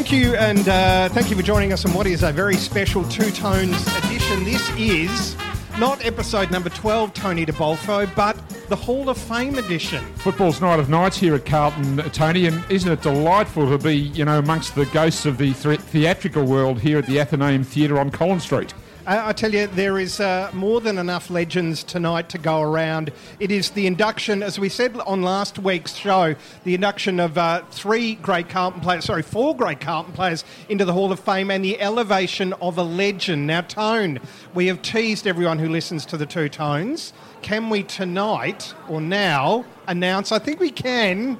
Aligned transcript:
Thank 0.00 0.12
you, 0.12 0.34
and 0.34 0.66
uh, 0.66 1.10
thank 1.10 1.28
you 1.28 1.36
for 1.36 1.42
joining 1.42 1.74
us 1.74 1.84
on 1.84 1.92
what 1.92 2.06
is 2.06 2.22
a 2.22 2.32
very 2.32 2.56
special 2.56 3.04
Two 3.10 3.30
Tones 3.30 3.86
edition. 3.98 4.44
This 4.44 4.66
is 4.78 5.36
not 5.78 6.02
episode 6.02 6.50
number 6.50 6.70
12, 6.70 7.12
Tony 7.12 7.44
De 7.44 7.52
Bolfo, 7.52 8.10
but 8.16 8.34
the 8.70 8.76
Hall 8.76 9.10
of 9.10 9.18
Fame 9.18 9.58
edition. 9.58 10.02
Football's 10.14 10.62
night 10.62 10.80
of 10.80 10.88
nights 10.88 11.18
here 11.18 11.34
at 11.34 11.44
Carlton, 11.44 11.98
Tony, 12.12 12.46
and 12.46 12.64
isn't 12.70 12.90
it 12.90 13.02
delightful 13.02 13.68
to 13.68 13.76
be, 13.76 13.94
you 13.94 14.24
know, 14.24 14.38
amongst 14.38 14.74
the 14.74 14.86
ghosts 14.86 15.26
of 15.26 15.36
the 15.36 15.52
th- 15.52 15.80
theatrical 15.80 16.46
world 16.46 16.80
here 16.80 16.96
at 16.96 17.04
the 17.04 17.20
Athenaeum 17.20 17.62
Theatre 17.62 18.00
on 18.00 18.10
Collins 18.10 18.44
Street? 18.44 18.72
I, 19.06 19.30
I 19.30 19.32
tell 19.32 19.52
you, 19.52 19.66
there 19.66 19.98
is 19.98 20.20
uh, 20.20 20.50
more 20.52 20.80
than 20.80 20.98
enough 20.98 21.30
legends 21.30 21.82
tonight 21.82 22.28
to 22.30 22.38
go 22.38 22.60
around. 22.60 23.12
It 23.38 23.50
is 23.50 23.70
the 23.70 23.86
induction, 23.86 24.42
as 24.42 24.58
we 24.58 24.68
said 24.68 24.96
on 25.00 25.22
last 25.22 25.58
week's 25.58 25.94
show, 25.94 26.34
the 26.64 26.74
induction 26.74 27.18
of 27.18 27.38
uh, 27.38 27.62
three 27.70 28.16
great 28.16 28.48
Carlton 28.48 28.80
players, 28.80 29.06
sorry, 29.06 29.22
four 29.22 29.56
great 29.56 29.80
Carlton 29.80 30.12
players 30.12 30.44
into 30.68 30.84
the 30.84 30.92
Hall 30.92 31.12
of 31.12 31.20
Fame 31.20 31.50
and 31.50 31.64
the 31.64 31.80
elevation 31.80 32.52
of 32.54 32.76
a 32.76 32.82
legend. 32.82 33.46
Now, 33.46 33.62
Tone, 33.62 34.20
we 34.54 34.66
have 34.66 34.82
teased 34.82 35.26
everyone 35.26 35.58
who 35.58 35.68
listens 35.68 36.04
to 36.06 36.16
the 36.16 36.26
two 36.26 36.48
tones. 36.48 37.12
Can 37.40 37.70
we 37.70 37.82
tonight 37.82 38.74
or 38.88 39.00
now 39.00 39.64
announce? 39.86 40.30
I 40.30 40.38
think 40.38 40.60
we 40.60 40.70
can 40.70 41.38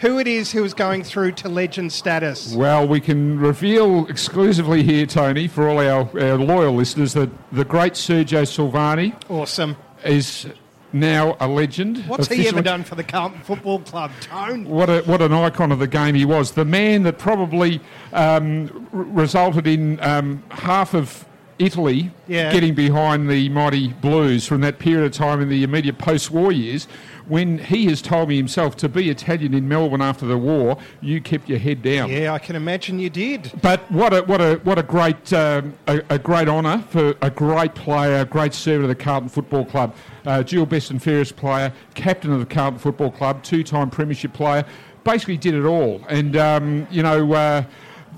who 0.00 0.18
it 0.18 0.26
is 0.28 0.52
who 0.52 0.62
is 0.64 0.74
going 0.74 1.02
through 1.04 1.32
to 1.32 1.48
legend 1.48 1.92
status. 1.92 2.54
Well, 2.54 2.86
we 2.86 3.00
can 3.00 3.38
reveal 3.38 4.06
exclusively 4.08 4.82
here, 4.82 5.06
Tony, 5.06 5.48
for 5.48 5.68
all 5.68 5.78
our, 5.78 6.02
our 6.20 6.36
loyal 6.38 6.74
listeners, 6.74 7.14
that 7.14 7.30
the 7.52 7.64
great 7.64 7.94
Sergio 7.94 8.42
Silvagni 8.42 9.14
Awesome. 9.30 9.76
is 10.04 10.46
now 10.92 11.36
a 11.40 11.48
legend. 11.48 11.98
What's 12.06 12.28
he 12.28 12.46
ever 12.48 12.62
done 12.62 12.84
for 12.84 12.94
the 12.94 13.04
Carlton 13.04 13.40
Football 13.40 13.80
Club, 13.80 14.10
Tone? 14.20 14.64
What, 14.66 14.88
a, 14.88 15.00
what 15.02 15.20
an 15.20 15.32
icon 15.32 15.72
of 15.72 15.78
the 15.78 15.86
game 15.88 16.14
he 16.14 16.24
was. 16.24 16.52
The 16.52 16.64
man 16.64 17.02
that 17.02 17.18
probably 17.18 17.80
um, 18.12 18.88
r- 18.92 19.02
resulted 19.02 19.66
in 19.66 20.00
um, 20.00 20.42
half 20.50 20.94
of 20.94 21.24
Italy 21.58 22.10
Yeah. 22.28 22.52
getting 22.52 22.74
behind 22.74 23.30
the 23.30 23.48
mighty 23.48 23.88
Blues 23.88 24.46
from 24.46 24.60
that 24.60 24.78
period 24.78 25.06
of 25.06 25.12
time 25.12 25.40
in 25.40 25.48
the 25.48 25.62
immediate 25.64 25.98
post 25.98 26.30
war 26.30 26.52
years. 26.52 26.86
When 27.28 27.58
he 27.58 27.86
has 27.86 28.00
told 28.00 28.28
me 28.28 28.36
himself 28.36 28.76
to 28.76 28.88
be 28.88 29.10
Italian 29.10 29.52
in 29.52 29.66
Melbourne 29.68 30.00
after 30.00 30.26
the 30.26 30.38
war, 30.38 30.78
you 31.00 31.20
kept 31.20 31.48
your 31.48 31.58
head 31.58 31.82
down. 31.82 32.08
Yeah, 32.10 32.32
I 32.32 32.38
can 32.38 32.54
imagine 32.54 33.00
you 33.00 33.10
did. 33.10 33.50
But 33.62 33.90
what 33.90 34.12
a 34.14 34.22
what 34.22 34.40
a 34.40 34.60
what 34.62 34.78
a 34.78 34.82
great 34.84 35.32
um, 35.32 35.74
a, 35.88 36.00
a 36.08 36.18
great 36.18 36.48
honour 36.48 36.84
for 36.90 37.14
a 37.22 37.30
great 37.30 37.74
player, 37.74 38.20
a 38.20 38.24
great 38.24 38.54
servant 38.54 38.84
of 38.84 38.88
the 38.96 39.02
Carlton 39.04 39.28
Football 39.28 39.64
Club, 39.64 39.96
uh, 40.24 40.42
dual 40.42 40.66
best 40.66 40.90
and 40.92 41.02
fairest 41.02 41.34
player, 41.36 41.72
captain 41.94 42.32
of 42.32 42.38
the 42.38 42.46
Carlton 42.46 42.78
Football 42.78 43.10
Club, 43.10 43.42
two-time 43.42 43.90
premiership 43.90 44.32
player, 44.32 44.64
basically 45.02 45.36
did 45.36 45.54
it 45.54 45.64
all. 45.64 46.02
And 46.08 46.36
um, 46.36 46.86
you 46.90 47.02
know. 47.02 47.32
Uh, 47.32 47.64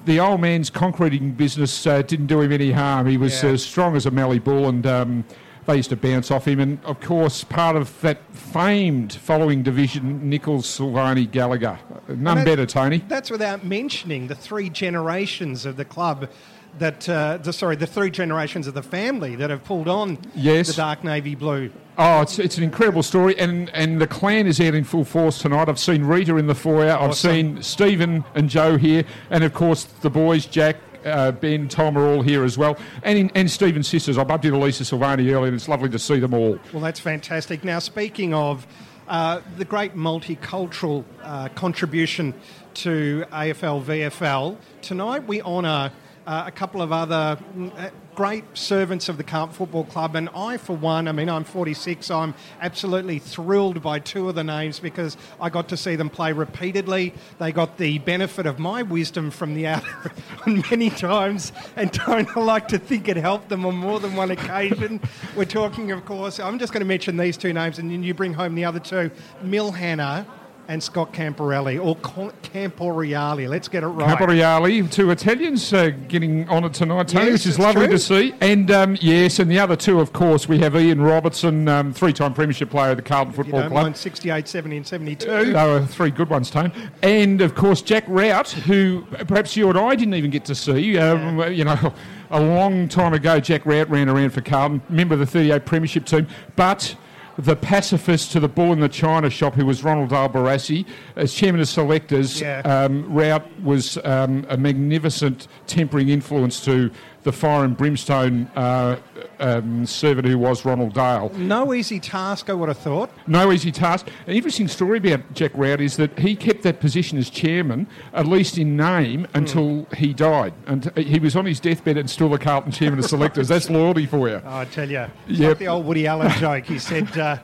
the 0.05 0.21
old 0.21 0.41
man's 0.41 0.71
concreting 0.71 1.33
business 1.33 1.87
uh, 1.87 2.01
didn't 2.01 2.29
do 2.29 2.41
him 2.41 2.51
any 2.51 2.71
harm. 2.71 3.07
He 3.07 3.19
was 3.19 3.43
Yeah. 3.43 3.51
as 3.51 3.63
strong 3.63 3.95
as 3.95 4.07
a 4.07 4.11
Mallee 4.11 4.39
bull, 4.39 4.69
and 4.69 4.87
um, 4.87 5.25
they 5.69 5.77
used 5.77 5.91
to 5.91 5.97
bounce 5.97 6.31
off 6.31 6.49
him. 6.49 6.59
And 6.61 6.83
of 6.85 6.99
course, 7.01 7.45
part 7.45 7.77
of 7.77 8.01
that 8.01 8.19
famed 8.33 9.13
following 9.13 9.63
division, 9.63 10.29
Nicholls, 10.29 10.67
Silvagni, 10.67 11.31
Gallagher. 11.31 11.79
None 12.09 12.39
that- 12.39 12.47
better, 12.47 12.65
Tony. 12.67 13.05
That's 13.07 13.31
without 13.31 13.65
mentioning 13.65 14.27
the 14.29 14.35
three 14.35 14.71
generations 14.71 15.67
of 15.67 15.77
the 15.77 15.85
club 15.85 16.31
that, 16.79 17.07
uh, 17.09 17.37
the, 17.43 17.53
sorry, 17.53 17.77
the 17.77 17.87
three 17.87 18.11
generations 18.11 18.67
of 18.67 18.73
the 18.75 18.83
family 18.83 19.37
that 19.37 19.51
have 19.51 19.63
pulled 19.65 19.89
on 19.89 20.17
Yes. 20.35 20.69
the 20.69 20.73
dark 20.75 21.05
navy 21.05 21.35
blue. 21.35 21.71
Oh, 21.99 22.23
it's, 22.23 22.39
it's 22.39 22.57
an 22.57 22.63
incredible 22.65 23.03
story, 23.03 23.37
and, 23.39 23.69
and 23.75 24.01
the 24.01 24.07
clan 24.07 24.47
is 24.47 24.61
out 24.61 24.75
in 24.75 24.85
full 24.85 25.05
force 25.05 25.39
tonight. 25.39 25.69
I've 25.69 25.79
seen 25.81 26.05
Rita 26.05 26.37
in 26.37 26.47
the 26.47 26.55
foyer, 26.55 26.93
I've 26.93 27.17
seen 27.17 27.63
Stephen 27.63 28.25
and 28.35 28.49
Joe 28.49 28.77
here, 28.79 29.05
and 29.31 29.43
of 29.45 29.53
course 29.53 29.85
the 29.85 30.09
boys, 30.11 30.47
Jack, 30.47 30.77
uh, 31.05 31.33
Ben, 31.33 31.69
Tom 31.69 31.97
are 31.97 32.07
all 32.07 32.23
here 32.23 32.45
as 32.45 32.57
well, 32.59 32.77
and 33.03 33.19
in, 33.19 33.31
and 33.35 33.51
Stephen's 33.51 33.89
sisters. 33.89 34.19
I 34.19 34.25
bumped 34.25 34.45
into 34.45 34.59
Lisa 34.59 34.85
Silvagni 34.85 35.33
earlier, 35.33 35.47
and 35.47 35.55
it's 35.55 35.69
lovely 35.69 35.89
to 35.91 35.99
see 35.99 36.19
them 36.19 36.35
all. 36.35 36.59
Well, 36.73 36.83
that's 36.83 37.01
fantastic. 37.01 37.65
Now, 37.65 37.79
speaking 37.79 38.35
of 38.35 38.67
uh, 39.09 39.41
the 39.57 39.65
great 39.65 39.95
multicultural 39.95 41.05
uh, 41.23 41.49
contribution 41.51 42.35
to 42.75 43.25
AFL 43.33 43.83
VFL, 43.85 44.57
tonight 44.83 45.27
we 45.27 45.43
honour 45.43 45.93
uh, 46.29 46.45
a 46.47 46.51
couple 46.51 46.83
of 46.83 46.93
other 46.93 47.39
mm, 47.57 47.75
uh, 47.79 47.89
great 48.15 48.45
servants 48.53 49.09
of 49.09 49.17
the 49.17 49.25
Carlton 49.25 49.55
Football 49.55 49.85
Club, 49.85 50.15
and 50.15 50.29
I, 50.35 50.59
for 50.59 50.77
one, 50.77 51.09
I 51.09 51.13
mean, 51.13 51.31
I'm 51.31 51.43
46, 51.43 52.11
I'm 52.11 52.35
absolutely 52.61 53.19
thrilled 53.19 53.81
by 53.81 53.99
two 53.99 54.29
of 54.29 54.35
the 54.35 54.45
names 54.45 54.79
because 54.79 55.17
I 55.41 55.49
got 55.49 55.71
to 55.71 55.77
see 55.77 55.97
them 55.97 56.11
play 56.11 56.33
repeatedly. 56.33 57.15
They 57.39 57.51
got 57.51 57.79
the 57.79 57.99
benefit 58.01 58.45
of 58.45 58.59
my 58.59 58.83
wisdom 58.83 59.31
from 59.31 59.55
the 59.55 59.69
out 59.69 59.85
on 60.47 60.63
many 60.71 60.91
times, 60.91 61.53
and 61.77 61.91
don't 61.93 62.37
like 62.37 62.69
to 62.69 62.79
think 62.79 63.09
it 63.09 63.17
helped 63.17 63.49
them 63.49 63.65
on 63.65 63.77
more 63.77 63.99
than 63.99 64.15
one 64.15 64.31
occasion. 64.31 65.01
We're 65.35 65.47
talking, 65.47 65.93
of 65.93 66.05
course, 66.05 66.39
I'm 66.39 66.59
just 66.59 66.75
going 66.75 66.83
to 66.83 66.87
mention 66.87 67.17
these 67.17 67.39
two 67.39 67.55
names, 67.55 67.79
and 67.79 67.91
then 67.91 68.03
you 68.03 68.13
bring 68.13 68.35
home 68.35 68.55
the 68.55 68.67
other 68.67 68.81
two 68.81 69.11
Mil 69.41 69.73
Hanna 69.73 70.27
and 70.69 70.83
Scott 70.83 71.15
Camporelli, 71.15 71.83
or 71.83 71.97
Camporiali. 71.97 73.49
Let's 73.49 73.69
get 73.69 73.83
it 73.83 73.87
right. 73.87 74.17
Caporiali, 74.19 74.91
two 74.91 75.11
Italians 75.11 75.73
uh, 75.73 75.91
getting 76.09 76.47
honoured 76.49 76.75
tonight, 76.75 77.09
Tony, 77.09 77.31
Yes, 77.31 77.33
which 77.33 77.47
is 77.47 77.59
lovely 77.59 77.87
true. 77.87 77.93
to 77.97 77.99
see. 77.99 78.35
And 78.43 78.71
um, 78.71 78.97
yes, 79.01 79.39
and 79.39 79.51
the 79.51 79.59
other 79.59 79.77
two, 79.77 79.99
of 79.99 80.13
course, 80.13 80.47
we 80.47 80.59
have 80.59 80.77
Ian 80.77 81.01
Robertson, 81.01 81.69
um, 81.69 81.93
three-time 81.95 82.35
premiership 82.35 82.69
player 82.69 82.91
of 82.91 82.97
the 82.99 83.03
Carlton 83.03 83.33
you 83.33 83.37
Football 83.45 83.61
Club. 83.69 83.73
mind 83.73 83.97
68, 83.97 84.47
70, 84.47 84.77
and 84.77 84.87
72. 84.87 85.27
They 85.27 85.53
were 85.53 85.87
three 85.87 86.11
good 86.11 86.29
ones, 86.29 86.51
Tone. 86.51 86.71
And 87.03 87.41
of 87.41 87.55
course, 87.55 87.81
Jack 87.81 88.05
Wrout, 88.07 88.51
who 88.51 89.07
perhaps 89.27 89.57
you 89.57 89.71
and 89.71 89.79
I 89.79 89.95
didn't 89.95 90.15
even 90.15 90.31
get 90.31 90.45
to 90.47 90.55
see. 90.55 90.99
Um, 90.99 91.39
You 91.53 91.65
know, 91.65 91.95
a 92.31 92.41
long 92.43 92.89
time 92.89 93.15
ago, 93.15 93.41
Jack 93.41 93.65
Wrout 93.65 93.89
ran 93.89 94.09
around 94.11 94.31
for 94.31 94.43
Carlton, 94.43 94.83
member 94.91 95.15
of 95.15 95.21
the 95.21 95.27
38 95.27 95.65
Premiership 95.65 96.05
team. 96.05 96.27
But 96.57 96.95
the 97.39 97.55
pacifist 97.55 98.33
to 98.33 98.41
the 98.41 98.49
bull 98.49 98.73
in 98.73 98.81
the 98.81 98.89
china 98.89 99.31
shop, 99.31 99.55
who 99.55 99.65
was 99.65 99.85
Ronald 99.85 100.11
Dale 100.11 100.29
Barassi, 100.29 100.85
as 101.15 101.33
chairman 101.33 101.61
of 101.61 101.69
selectors, 101.69 102.41
Yeah. 102.41 102.61
um, 102.65 103.05
Wrout 103.13 103.45
was 103.63 103.97
um, 104.05 104.45
a 104.49 104.57
magnificent 104.57 105.47
tempering 105.69 106.09
influence 106.09 106.65
to 106.65 106.91
the 107.25 107.33
fire 107.33 107.65
and 107.65 107.77
brimstone 107.77 108.47
uh, 108.55 108.97
um, 109.41 109.85
servant 109.85 110.27
who 110.27 110.39
was 110.39 110.65
Ronald 110.65 110.95
Dale. 110.95 111.31
No 111.37 111.75
easy 111.75 111.99
task, 112.01 112.49
I 112.49 112.53
would 112.55 112.69
have 112.69 112.79
thought. 112.79 113.11
No 113.27 113.53
easy 113.53 113.73
task. 113.73 114.09
An 114.27 114.35
interesting 114.35 114.69
story 114.69 114.99
about 114.99 115.35
Jack 115.35 115.51
Wrout 115.55 115.81
is 115.81 115.97
that 115.97 116.17
he 116.19 116.35
kept 116.37 116.63
that 116.63 116.81
position 116.81 117.19
as 117.19 117.29
chairman, 117.29 117.87
at 118.13 118.27
least 118.27 118.57
in 118.57 118.77
name, 118.77 119.27
until 119.35 119.87
he 119.97 120.15
died. 120.15 120.55
And 120.67 120.91
he 120.97 121.19
was 121.19 121.35
on 121.37 121.45
his 121.45 121.61
deathbed 121.61 121.97
and 121.97 122.09
still 122.09 122.29
the 122.29 122.39
Carlton 122.39 122.73
chairman 122.73 122.99
of 123.01 123.05
selectors. 123.11 123.49
That's 123.49 123.69
loyalty 123.69 124.07
for 124.07 124.29
you. 124.29 124.41
Oh, 124.45 124.59
I 124.59 124.65
tell 124.67 124.89
you, 124.89 125.07
it's 125.29 125.39
Yep. 125.41 125.49
like 125.49 125.59
the 125.59 125.69
old 125.69 125.87
Woody 125.87 126.07
Allen 126.07 126.31
joke. 126.39 126.65
He 126.67 126.79
said, 126.79 127.17
uh, 127.19 127.39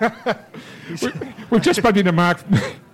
We've 1.50 1.62
just 1.62 1.82
bumped 1.82 1.98
into 1.98 2.12
Mark 2.12 2.40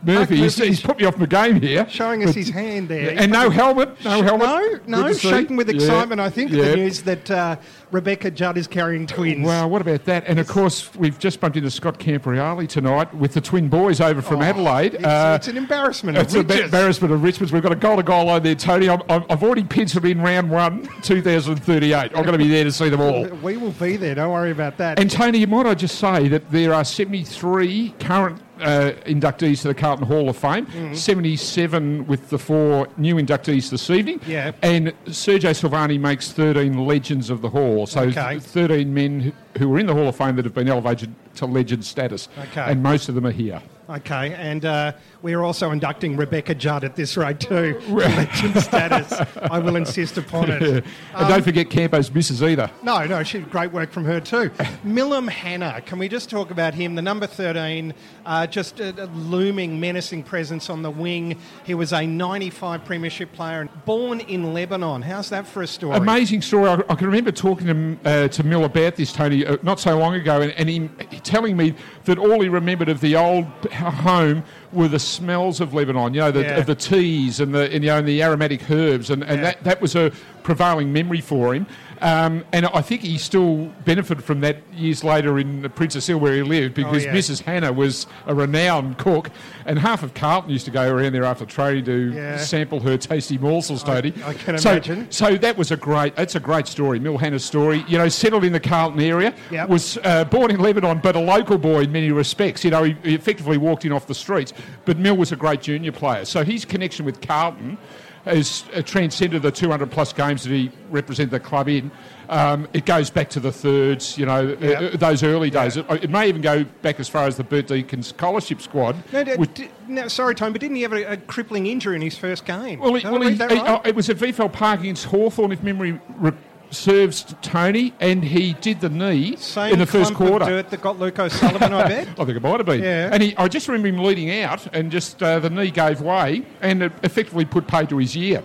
Murphy. 0.04 0.36
He's, 0.36 0.56
he's 0.56 0.80
put 0.80 0.98
me 0.98 1.04
off 1.06 1.16
my 1.16 1.26
game 1.26 1.60
here. 1.60 1.88
showing 1.88 2.26
us 2.26 2.34
his 2.34 2.50
hand 2.50 2.88
there. 2.88 3.14
And 3.18 3.32
no 3.32 3.50
helmet. 3.50 4.02
No 4.04 4.22
helmet. 4.22 4.86
No, 4.86 5.02
no, 5.02 5.12
shaking 5.12 5.56
with 5.56 5.68
Yeah, 5.68 5.76
excitement. 5.76 6.20
I 6.20 6.30
think 6.30 6.50
yeah. 6.50 6.62
the 6.64 6.76
news 6.76 7.02
that 7.02 7.30
uh, 7.30 7.56
Rebecca 7.94 8.28
Judd 8.32 8.58
is 8.58 8.66
carrying 8.66 9.06
twins. 9.06 9.46
Well, 9.46 9.70
what 9.70 9.80
about 9.80 10.04
that? 10.06 10.24
And 10.26 10.40
of 10.40 10.48
course, 10.48 10.92
we've 10.96 11.16
just 11.16 11.38
bumped 11.38 11.56
into 11.56 11.70
Scott 11.70 12.00
Camporeale 12.00 12.68
tonight 12.68 13.14
with 13.14 13.34
the 13.34 13.40
twin 13.40 13.68
boys 13.68 14.00
over 14.00 14.20
from 14.20 14.42
Adelaide. 14.42 14.94
Oh, 14.94 14.98
It's, 14.98 15.04
Uh, 15.06 15.34
it's 15.38 15.46
an 15.48 15.56
embarrassment. 15.56 16.18
It's 16.18 16.34
an 16.34 16.50
embarrassment 16.50 17.14
of 17.14 17.22
Richmond's. 17.22 17.52
We've 17.52 17.62
got 17.62 17.70
a 17.70 17.76
goal 17.76 17.96
to 17.96 18.02
goal 18.02 18.24
line 18.24 18.42
there, 18.42 18.56
Tony. 18.56 18.88
I'm, 18.90 19.00
I'm, 19.08 19.24
I've 19.30 19.44
already 19.44 19.62
penciled 19.62 20.06
in 20.06 20.20
round 20.20 20.50
one, 20.50 20.88
2038. 21.02 21.94
I'm 21.94 22.10
going 22.10 22.32
to 22.32 22.38
be 22.38 22.48
there 22.48 22.64
to 22.64 22.72
see 22.72 22.88
them 22.88 23.00
all. 23.00 23.26
We 23.44 23.56
will 23.58 23.70
be 23.70 23.96
there. 23.96 24.16
Don't 24.16 24.32
worry 24.32 24.50
about 24.50 24.76
that. 24.78 24.98
And 24.98 25.08
Tony, 25.08 25.46
might 25.46 25.66
I 25.66 25.74
just 25.74 25.96
say 26.00 26.26
that 26.28 26.50
there 26.50 26.74
are 26.74 26.84
73 26.84 27.94
current 28.00 28.40
uh, 28.60 28.92
inductees 29.04 29.62
to 29.62 29.68
the 29.68 29.74
Carlton 29.74 30.06
Hall 30.06 30.28
of 30.28 30.36
Fame, 30.36 30.66
Mm-hmm. 30.66 30.94
77 30.94 32.06
with 32.06 32.30
the 32.30 32.38
four 32.38 32.88
new 32.96 33.16
inductees 33.16 33.68
this 33.68 33.90
evening. 33.90 34.20
Yeah. 34.26 34.52
And 34.62 34.88
Sergio 35.06 35.50
Silvagni 35.50 35.98
makes 35.98 36.30
13 36.32 36.78
legends 36.86 37.30
of 37.30 37.42
the 37.42 37.50
Hall. 37.50 37.83
So 37.86 38.02
Okay. 38.02 38.38
13 38.38 38.92
men 38.94 39.32
who- 39.58 39.68
were 39.68 39.78
in 39.78 39.86
the 39.86 39.94
Hall 39.94 40.08
of 40.08 40.16
Fame 40.16 40.36
that 40.36 40.44
have 40.44 40.54
been 40.54 40.68
elevated 40.68 41.14
to 41.36 41.46
legend 41.46 41.84
status. 41.84 42.28
Okay. 42.50 42.62
And 42.70 42.82
most 42.82 43.08
of 43.08 43.14
them 43.14 43.26
are 43.26 43.30
here. 43.30 43.60
Okay, 43.88 44.32
and 44.34 44.64
uh, 44.64 44.92
we 45.20 45.34
are 45.34 45.42
also 45.42 45.70
inducting 45.70 46.16
Rebecca 46.16 46.54
Judd 46.54 46.84
at 46.84 46.96
this 46.96 47.18
rate 47.18 47.38
too. 47.38 47.78
to 47.80 47.94
Legend 47.94 48.62
status. 48.62 49.12
I 49.50 49.58
will 49.58 49.76
insist 49.76 50.16
upon 50.16 50.50
it. 50.50 50.62
and 50.62 50.84
Um, 51.14 51.28
don't 51.28 51.42
forget 51.42 51.68
Campo's 51.68 52.12
missus 52.12 52.42
either. 52.42 52.70
No, 52.82 53.04
no, 53.04 53.22
she 53.22 53.40
great 53.40 53.72
work 53.72 53.92
from 53.92 54.06
her 54.06 54.20
too. 54.20 54.48
Milham 54.86 55.28
Hanna, 55.28 55.82
can 55.82 55.98
we 55.98 56.08
just 56.08 56.30
talk 56.30 56.50
about 56.50 56.72
him? 56.72 56.94
The 56.94 57.02
number 57.02 57.26
13, 57.26 57.92
uh, 58.24 58.46
just 58.46 58.80
a, 58.80 59.04
a 59.04 59.06
looming, 59.06 59.78
menacing 59.78 60.22
presence 60.22 60.70
on 60.70 60.80
the 60.82 60.90
wing. 60.90 61.38
He 61.64 61.74
was 61.74 61.92
a 61.92 62.06
95 62.06 62.86
premiership 62.86 63.32
player 63.34 63.60
and 63.60 63.84
born 63.84 64.20
in 64.20 64.54
Lebanon. 64.54 65.02
How's 65.02 65.28
that 65.28 65.46
for 65.46 65.62
a 65.62 65.66
story? 65.66 65.96
Amazing 65.96 66.40
story. 66.40 66.70
I, 66.70 66.74
I 66.88 66.94
can 66.94 67.06
remember 67.06 67.32
talking 67.32 67.66
to, 67.66 68.08
uh, 68.08 68.28
to 68.28 68.44
Mil 68.44 68.64
about 68.64 68.96
this, 68.96 69.12
Tony, 69.12 69.44
uh, 69.44 69.58
not 69.62 69.78
so 69.78 69.98
long 69.98 70.14
ago, 70.14 70.40
and, 70.40 70.52
and 70.52 70.70
him 70.70 70.88
telling 71.22 71.54
me 71.56 71.74
that 72.04 72.18
all 72.18 72.40
he 72.40 72.48
remembered 72.48 72.88
of 72.88 73.00
the 73.00 73.16
old 73.16 73.44
home 73.72 74.42
were 74.72 74.88
the 74.88 74.98
smells 74.98 75.60
of 75.60 75.72
Lebanon, 75.74 76.12
you 76.14 76.20
know, 76.20 76.30
the, 76.30 76.42
Yeah. 76.42 76.56
of 76.58 76.66
the 76.66 76.74
teas 76.74 77.40
and 77.40 77.54
the, 77.54 77.72
and, 77.72 77.82
you 77.84 77.90
know, 77.90 77.98
and 77.98 78.06
the 78.08 78.22
aromatic 78.22 78.70
herbs, 78.70 79.10
and, 79.10 79.22
and 79.24 79.36
Yeah. 79.38 79.42
that, 79.42 79.64
that 79.64 79.80
was 79.80 79.94
a 79.96 80.12
prevailing 80.44 80.92
memory 80.92 81.20
for 81.20 81.54
him. 81.54 81.66
Um, 82.00 82.44
and 82.52 82.66
I 82.66 82.82
think 82.82 83.00
he 83.00 83.16
still 83.16 83.72
benefited 83.86 84.22
from 84.22 84.40
that 84.42 84.58
years 84.74 85.02
later 85.02 85.38
in 85.38 85.62
the 85.62 85.70
Princes 85.70 86.06
Hill 86.06 86.18
where 86.20 86.34
he 86.34 86.42
lived 86.42 86.74
because 86.74 87.02
Oh, 87.04 87.08
yeah. 87.08 87.14
Mrs. 87.14 87.40
Hanna 87.40 87.72
was 87.72 88.06
a 88.26 88.34
renowned 88.34 88.98
cook, 88.98 89.30
and 89.64 89.78
half 89.78 90.02
of 90.02 90.12
Carlton 90.12 90.50
used 90.50 90.66
to 90.66 90.70
go 90.70 90.92
around 90.94 91.12
there 91.14 91.24
after 91.24 91.46
training 91.46 91.84
to 91.86 92.12
Yeah. 92.12 92.36
sample 92.36 92.78
her 92.80 92.98
tasty 92.98 93.38
morsels, 93.38 93.82
Tony. 93.82 94.12
I 94.26 94.34
can 94.34 94.58
so, 94.58 94.72
imagine. 94.72 95.06
So 95.10 95.36
that 95.36 95.56
was 95.56 95.70
a 95.70 95.76
great, 95.78 96.14
that's 96.14 96.34
a 96.34 96.40
great 96.40 96.66
story, 96.66 96.98
Mil 96.98 97.16
Hanna's 97.16 97.44
story. 97.44 97.82
You 97.88 97.96
know, 97.96 98.08
settled 98.10 98.44
in 98.44 98.52
the 98.52 98.60
Carlton 98.60 99.00
area, 99.00 99.32
Yep. 99.50 99.68
was 99.70 99.96
uh, 100.04 100.24
born 100.24 100.50
in 100.50 100.60
Lebanon, 100.60 101.00
but 101.02 101.16
a 101.16 101.20
local 101.20 101.56
boy 101.56 101.80
in 101.82 101.92
many 101.92 102.12
respects. 102.12 102.64
You 102.64 102.70
know, 102.70 102.82
he, 102.82 102.94
he 103.02 103.14
effectively 103.14 103.56
walked 103.56 103.86
in 103.86 103.92
off 103.92 104.06
the 104.06 104.14
streets, 104.14 104.52
but 104.84 104.98
Mil 104.98 105.16
was 105.16 105.32
a 105.32 105.36
great 105.36 105.62
junior 105.62 105.92
player. 105.92 106.26
So 106.26 106.44
his 106.44 106.66
connection 106.66 107.06
with 107.06 107.22
Carlton 107.26 107.78
has 108.24 108.64
uh, 108.74 108.82
transcended 108.82 109.42
the 109.42 109.50
200 109.50 109.90
plus 109.90 110.12
games 110.12 110.44
that 110.44 110.50
he 110.50 110.70
represented 110.90 111.30
the 111.30 111.40
club 111.40 111.68
in. 111.68 111.90
Um, 112.28 112.66
it 112.72 112.86
goes 112.86 113.10
back 113.10 113.28
to 113.30 113.40
the 113.40 113.52
thirds, 113.52 114.16
you 114.16 114.24
know, 114.24 114.56
uh, 114.60 114.64
Yep. 114.66 114.94
uh, 114.94 114.96
those 114.96 115.22
early 115.22 115.50
days. 115.50 115.76
It, 115.76 115.84
it 115.90 116.08
may 116.10 116.28
even 116.28 116.40
go 116.40 116.64
back 116.82 116.98
as 116.98 117.08
far 117.08 117.26
as 117.26 117.36
the 117.36 117.44
Bert 117.44 117.66
Deacon 117.66 118.02
scholarship 118.02 118.62
squad. 118.62 118.96
No, 119.12 119.24
d- 119.24 119.36
which- 119.36 119.52
d- 119.54 119.68
no, 119.88 120.08
sorry, 120.08 120.34
Tom, 120.34 120.52
but 120.52 120.60
didn't 120.62 120.76
he 120.76 120.82
have 120.82 120.94
a, 120.94 121.04
a 121.12 121.16
crippling 121.18 121.66
injury 121.66 121.96
in 121.96 122.02
his 122.02 122.16
first 122.16 122.46
game? 122.46 122.80
Well, 122.80 122.94
he, 122.94 123.06
well 123.06 123.20
he, 123.20 123.34
that 123.34 123.50
he- 123.50 123.58
right? 123.58 123.80
oh, 123.84 123.86
it 123.88 123.94
was 123.94 124.08
at 124.08 124.16
VFL 124.16 124.50
Park 124.52 124.80
against 124.80 125.04
Hawthorn, 125.04 125.52
if 125.52 125.62
memory 125.62 126.00
re- 126.16 126.32
serves 126.70 127.34
Tony, 127.42 127.92
and 128.00 128.24
he 128.24 128.54
did 128.54 128.80
the 128.80 128.88
knee 128.88 129.36
Same 129.36 129.74
in 129.74 129.78
the 129.78 129.86
first 129.86 130.14
quarter. 130.14 130.44
of 130.44 130.48
dirt 130.48 130.70
that 130.70 130.80
got 130.82 130.98
Luke 130.98 131.18
O'Sullivan, 131.18 131.72
I 131.72 131.88
bet. 131.88 132.08
I 132.08 132.24
think 132.24 132.30
it 132.30 132.42
might 132.42 132.58
have 132.58 132.66
been. 132.66 132.82
Yeah. 132.82 133.10
And 133.12 133.22
he, 133.22 133.36
I 133.36 133.48
just 133.48 133.68
remember 133.68 133.88
him 133.88 133.98
leading 133.98 134.30
out, 134.42 134.66
and 134.74 134.90
just 134.90 135.22
uh, 135.22 135.38
the 135.38 135.50
knee 135.50 135.70
gave 135.70 136.00
way, 136.00 136.44
and 136.60 136.82
it 136.82 136.92
effectively 137.02 137.44
put 137.44 137.66
pay 137.66 137.86
to 137.86 137.98
his 137.98 138.16
year. 138.16 138.42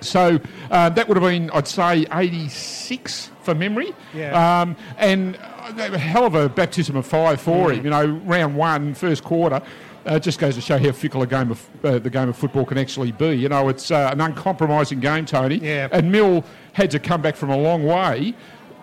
So 0.00 0.40
uh, 0.70 0.88
that 0.90 1.06
would 1.06 1.16
have 1.16 1.22
been, 1.30 1.48
I'd 1.50 1.68
say, 1.68 2.04
86 2.12 3.30
for 3.42 3.54
memory. 3.54 3.92
Yeah. 4.12 4.60
Um, 4.62 4.76
and 4.98 5.36
uh, 5.36 5.72
a 5.92 5.98
hell 5.98 6.26
of 6.26 6.34
a 6.34 6.48
baptism 6.48 6.96
of 6.96 7.06
fire 7.06 7.36
for 7.36 7.68
Mm. 7.70 7.76
him. 7.76 7.84
You 7.84 7.90
know, 7.90 8.06
round 8.24 8.56
one, 8.56 8.94
first 8.94 9.22
quarter. 9.22 9.62
Uh, 10.04 10.18
just 10.18 10.40
goes 10.40 10.56
to 10.56 10.60
show 10.60 10.76
how 10.78 10.90
fickle 10.90 11.22
a 11.22 11.26
game 11.28 11.52
of 11.52 11.70
uh, 11.84 12.00
the 12.00 12.10
game 12.10 12.28
of 12.28 12.36
football 12.36 12.64
can 12.64 12.76
actually 12.76 13.12
be. 13.12 13.34
You 13.36 13.48
know, 13.48 13.68
it's 13.68 13.92
uh, 13.92 14.10
an 14.12 14.20
uncompromising 14.20 14.98
game, 14.98 15.24
Tony. 15.24 15.58
Yeah. 15.58 15.86
And 15.92 16.10
Mil 16.10 16.44
had 16.72 16.90
to 16.90 16.98
come 16.98 17.22
back 17.22 17.36
from 17.36 17.50
a 17.50 17.56
long 17.56 17.84
way 17.84 18.34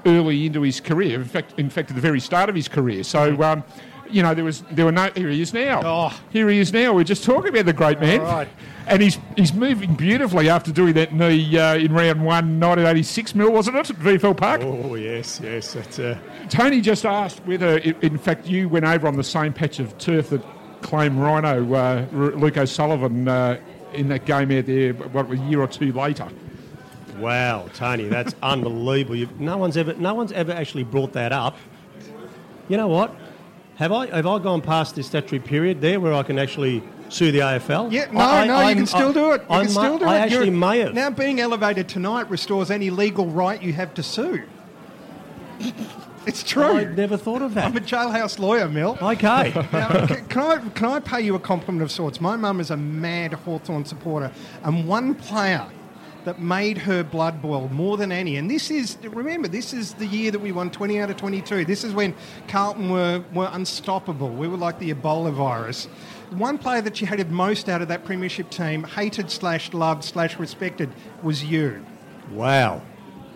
early 0.06 0.46
into 0.46 0.62
his 0.62 0.80
career. 0.80 1.20
In 1.20 1.26
fact, 1.26 1.54
in 1.58 1.70
fact, 1.70 1.90
at 1.90 1.96
the 1.96 2.02
very 2.02 2.20
start 2.20 2.50
of 2.50 2.56
his 2.56 2.68
career. 2.68 3.04
So. 3.04 3.42
Um, 3.42 3.64
you 4.12 4.24
know, 4.24 4.34
there 4.34 4.44
was 4.44 4.62
there 4.72 4.86
were 4.86 4.92
no. 4.92 5.12
Here 5.16 5.30
he 5.30 5.42
is 5.42 5.54
now. 5.54 5.82
Oh. 5.84 6.22
Here 6.32 6.50
he 6.50 6.60
is 6.60 6.74
now. 6.74 6.94
We're 6.94 7.04
just 7.04 7.24
talking 7.24 7.50
about 7.50 7.66
the 7.66 7.74
great 7.74 8.00
man, 8.00 8.22
right. 8.22 8.48
and 8.88 9.02
he's 9.02 9.18
he's 9.36 9.54
moving 9.54 9.96
beautifully 9.96 10.50
after 10.50 10.72
doing 10.72 10.94
that 10.94 11.14
knee 11.14 11.58
uh, 11.58 11.76
in 11.76 11.94
round 11.94 12.26
one, 12.26 12.60
1986 12.60 13.36
Mil, 13.36 13.52
wasn't 13.52 13.78
it, 13.78 13.90
at 13.90 13.96
VFL 13.98 14.36
Park? 14.36 14.62
Oh 14.64 14.96
yes, 14.96 15.40
yes. 15.44 15.74
That's, 15.74 16.00
uh, 16.00 16.18
Tony 16.50 16.82
just 16.82 17.06
asked 17.06 17.46
whether, 17.46 17.78
in 17.78 18.18
fact, 18.18 18.48
you 18.48 18.68
went 18.68 18.86
over 18.86 19.08
on 19.08 19.16
the 19.16 19.24
same 19.24 19.54
patch 19.54 19.80
of 19.80 19.98
turf 19.98 20.30
that 20.32 20.44
claimed 20.82 21.20
Rhino 21.20 21.74
uh, 21.74 22.06
R- 22.12 22.32
Luke 22.32 22.58
O'Sullivan 22.58 23.28
uh, 23.28 23.60
in 23.94 24.08
that 24.10 24.26
game 24.26 24.52
out 24.52 24.66
there, 24.66 24.94
what, 24.94 25.30
a 25.30 25.38
year 25.38 25.62
or 25.62 25.68
two 25.68 25.92
later. 25.94 26.28
Wow, 27.20 27.68
Tony, 27.74 28.06
that's 28.08 28.34
unbelievable. 28.42 29.16
You, 29.16 29.30
no 29.40 29.58
one's 29.58 29.78
ever, 29.78 29.94
no 29.96 30.14
one's 30.14 30.32
ever 30.32 30.52
actually 30.52 30.84
brought 30.84 31.14
that 31.14 31.32
up. 31.32 31.58
You 32.68 32.78
know 32.78 32.88
what? 32.88 33.16
Have 33.76 33.92
I 33.92 34.08
have 34.08 34.26
I 34.28 34.40
gone 34.40 34.62
past 34.62 34.96
this 34.96 35.08
statutory 35.08 35.40
period 35.40 35.82
there 35.82 36.00
where 36.00 36.14
I 36.14 36.24
can 36.24 36.38
actually 36.38 36.84
sue 37.10 37.32
the 37.32 37.40
AFL? 37.40 37.92
Yeah, 37.92 38.12
no, 38.12 38.20
I- 38.20 38.42
I- 38.42 38.46
no, 38.48 38.56
I'm- 38.56 38.70
you 38.70 38.76
can 38.76 38.86
still 38.88 39.10
I- 39.10 39.14
do 39.14 39.32
it. 39.32 39.42
You 39.42 39.48
I 39.56 39.62
can 39.62 39.70
still 39.70 39.98
do 39.98 40.06
I 40.06 40.18
it. 40.18 40.20
actually 40.20 40.46
You're- 40.48 40.58
may 40.58 40.80
have. 40.80 40.94
Now, 40.94 41.10
being 41.10 41.40
elevated 41.40 41.88
tonight 41.90 42.30
restores 42.30 42.70
any 42.70 42.90
legal 42.90 43.28
right 43.28 43.62
you 43.62 43.74
have 43.74 43.94
to 43.96 44.04
sue. 44.04 44.44
It's 46.26 46.44
true. 46.44 46.64
I 46.78 46.84
never 46.84 47.18
thought 47.18 47.42
of 47.42 47.54
that. 47.56 47.66
I'm 47.66 47.78
a 47.78 47.80
jailhouse 47.80 48.38
lawyer, 48.38 48.68
Mil. 48.68 48.98
Okay. 49.02 49.52
Now, 49.74 50.06
can, 50.06 50.42
I, 50.42 50.58
can 50.76 50.86
I 50.90 51.00
pay 51.00 51.22
you 51.22 51.34
a 51.36 51.40
compliment 51.40 51.82
of 51.82 51.92
sorts? 51.92 52.22
My 52.22 52.36
mum 52.36 52.60
is 52.60 52.70
a 52.70 52.78
mad 52.78 53.34
Hawthorn 53.34 53.84
supporter, 53.86 54.32
and 54.64 54.88
one 54.88 55.16
player 55.16 55.66
that 56.26 56.40
made 56.40 56.78
her 56.78 57.04
blood 57.04 57.42
boil 57.42 57.70
more 57.70 57.98
than 57.98 58.12
any, 58.12 58.38
and 58.38 58.50
this 58.50 58.70
is, 58.72 58.98
remember, 59.04 59.48
this 59.48 59.74
is 59.74 59.94
the 59.96 60.06
year 60.06 60.32
that 60.32 60.40
we 60.40 60.52
won 60.52 60.70
20 60.70 61.00
out 61.00 61.10
of 61.10 61.18
22. 61.18 61.66
This 61.66 61.84
is 61.84 61.94
when 61.94 62.14
Carlton 62.48 62.90
were, 62.90 63.24
were 63.34 63.50
unstoppable. 63.52 64.30
We 64.30 64.48
were 64.48 64.58
like 64.58 64.80
the 64.80 64.94
Ebola 64.94 65.34
virus. 65.34 65.86
One 66.32 66.58
player 66.58 66.82
that 66.82 66.98
she 66.98 67.06
hated 67.06 67.32
most 67.32 67.70
out 67.70 67.82
of 67.82 67.88
that 67.88 68.06
premiership 68.06 68.50
team, 68.50 68.84
hated 68.84 69.32
slash 69.32 69.74
loved 69.74 70.04
slash 70.04 70.38
respected, 70.38 70.90
was 71.24 71.44
you. 71.44 71.86
Wow. 72.32 72.82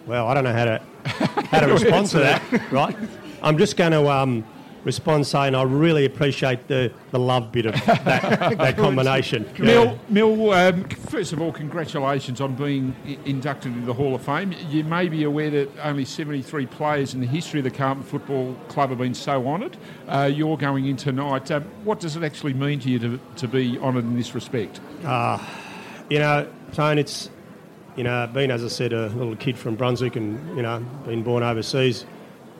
Well, 0.06 0.28
I 0.28 0.34
don't 0.34 0.44
know 0.44 0.54
how 0.54 0.66
to 0.66 0.82
how 1.06 1.60
to 1.62 1.68
respond 1.74 2.08
to 2.08 2.20
that. 2.20 2.72
Right. 2.72 2.96
I'm 3.42 3.58
just 3.58 3.78
going 3.78 3.92
to 3.92 4.10
um, 4.10 4.46
respond 4.84 5.26
saying 5.26 5.56
I 5.56 5.64
really 5.64 6.06
appreciate 6.06 6.68
the, 6.68 6.92
the 7.12 7.20
love 7.20 7.52
bit 7.52 7.66
of 7.66 7.74
that, 7.86 8.58
that 8.58 8.78
combination. 8.78 9.50
Mil, 9.58 10.00
Mil 10.10 10.52
um, 10.52 10.84
first 10.86 11.34
of 11.34 11.42
all, 11.42 11.52
congratulations 11.52 12.42
on 12.42 12.56
being 12.56 12.96
i- 13.06 13.18
inducted 13.26 13.74
into 13.74 13.86
the 13.86 13.94
Hall 13.94 14.16
of 14.16 14.22
Fame. 14.24 14.54
You 14.70 14.84
may 14.84 15.08
be 15.08 15.24
aware 15.24 15.50
that 15.52 15.70
only 15.84 16.06
73 16.06 16.66
players 16.68 17.14
in 17.14 17.22
the 17.22 17.28
history 17.28 17.60
of 17.60 17.64
the 17.64 17.72
Carlton 17.72 18.04
Football 18.04 18.56
Club 18.68 18.90
have 18.90 19.00
been 19.00 19.14
so 19.14 19.48
honoured. 19.48 19.78
Uh, 20.08 20.30
you're 20.34 20.58
going 20.58 20.86
in 20.88 20.98
tonight. 20.98 21.50
Um, 21.52 21.64
what 21.84 22.00
does 22.00 22.16
it 22.16 22.24
actually 22.24 22.54
mean 22.54 22.80
to 22.82 22.90
you 22.90 23.00
to, 23.00 23.20
to 23.38 23.48
be 23.48 23.78
honoured 23.80 24.06
in 24.06 24.18
this 24.18 24.36
respect? 24.36 24.80
You 26.10 26.20
know, 26.20 26.48
Tone, 26.74 26.98
it's, 26.98 27.30
you 27.96 28.04
know, 28.04 28.30
being, 28.34 28.52
as 28.52 28.64
I 28.64 28.68
said, 28.68 28.94
a 28.94 29.08
little 29.08 29.36
kid 29.36 29.58
from 29.58 29.76
Brunswick 29.76 30.16
and, 30.16 30.56
you 30.58 30.62
know, 30.62 30.80
been 31.06 31.24
born 31.24 31.44
overseas, 31.44 32.06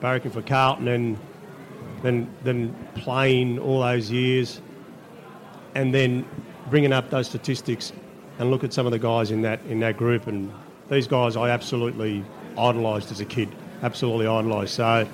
barracking 0.00 0.32
for 0.32 0.40
Carlton 0.42 0.88
and 0.88 1.18
then, 2.04 2.28
then 2.44 2.76
playing 2.94 3.58
all 3.58 3.80
those 3.80 4.10
years 4.10 4.60
and 5.74 5.92
then 5.92 6.24
bringing 6.70 6.92
up 6.92 7.10
those 7.10 7.26
statistics 7.26 7.92
and 8.38 8.50
look 8.50 8.62
at 8.62 8.72
some 8.72 8.84
of 8.86 8.92
the 8.92 8.98
guys 8.98 9.30
in 9.30 9.42
that, 9.42 9.60
in 9.68 9.80
that 9.80 9.96
group. 9.96 10.26
And 10.26 10.52
these 10.90 11.06
guys 11.08 11.36
I 11.36 11.48
absolutely 11.48 12.24
idolised 12.58 13.10
as 13.10 13.20
a 13.20 13.24
kid, 13.24 13.48
absolutely 13.82 14.26
idolised. 14.26 14.74
So 14.74 15.08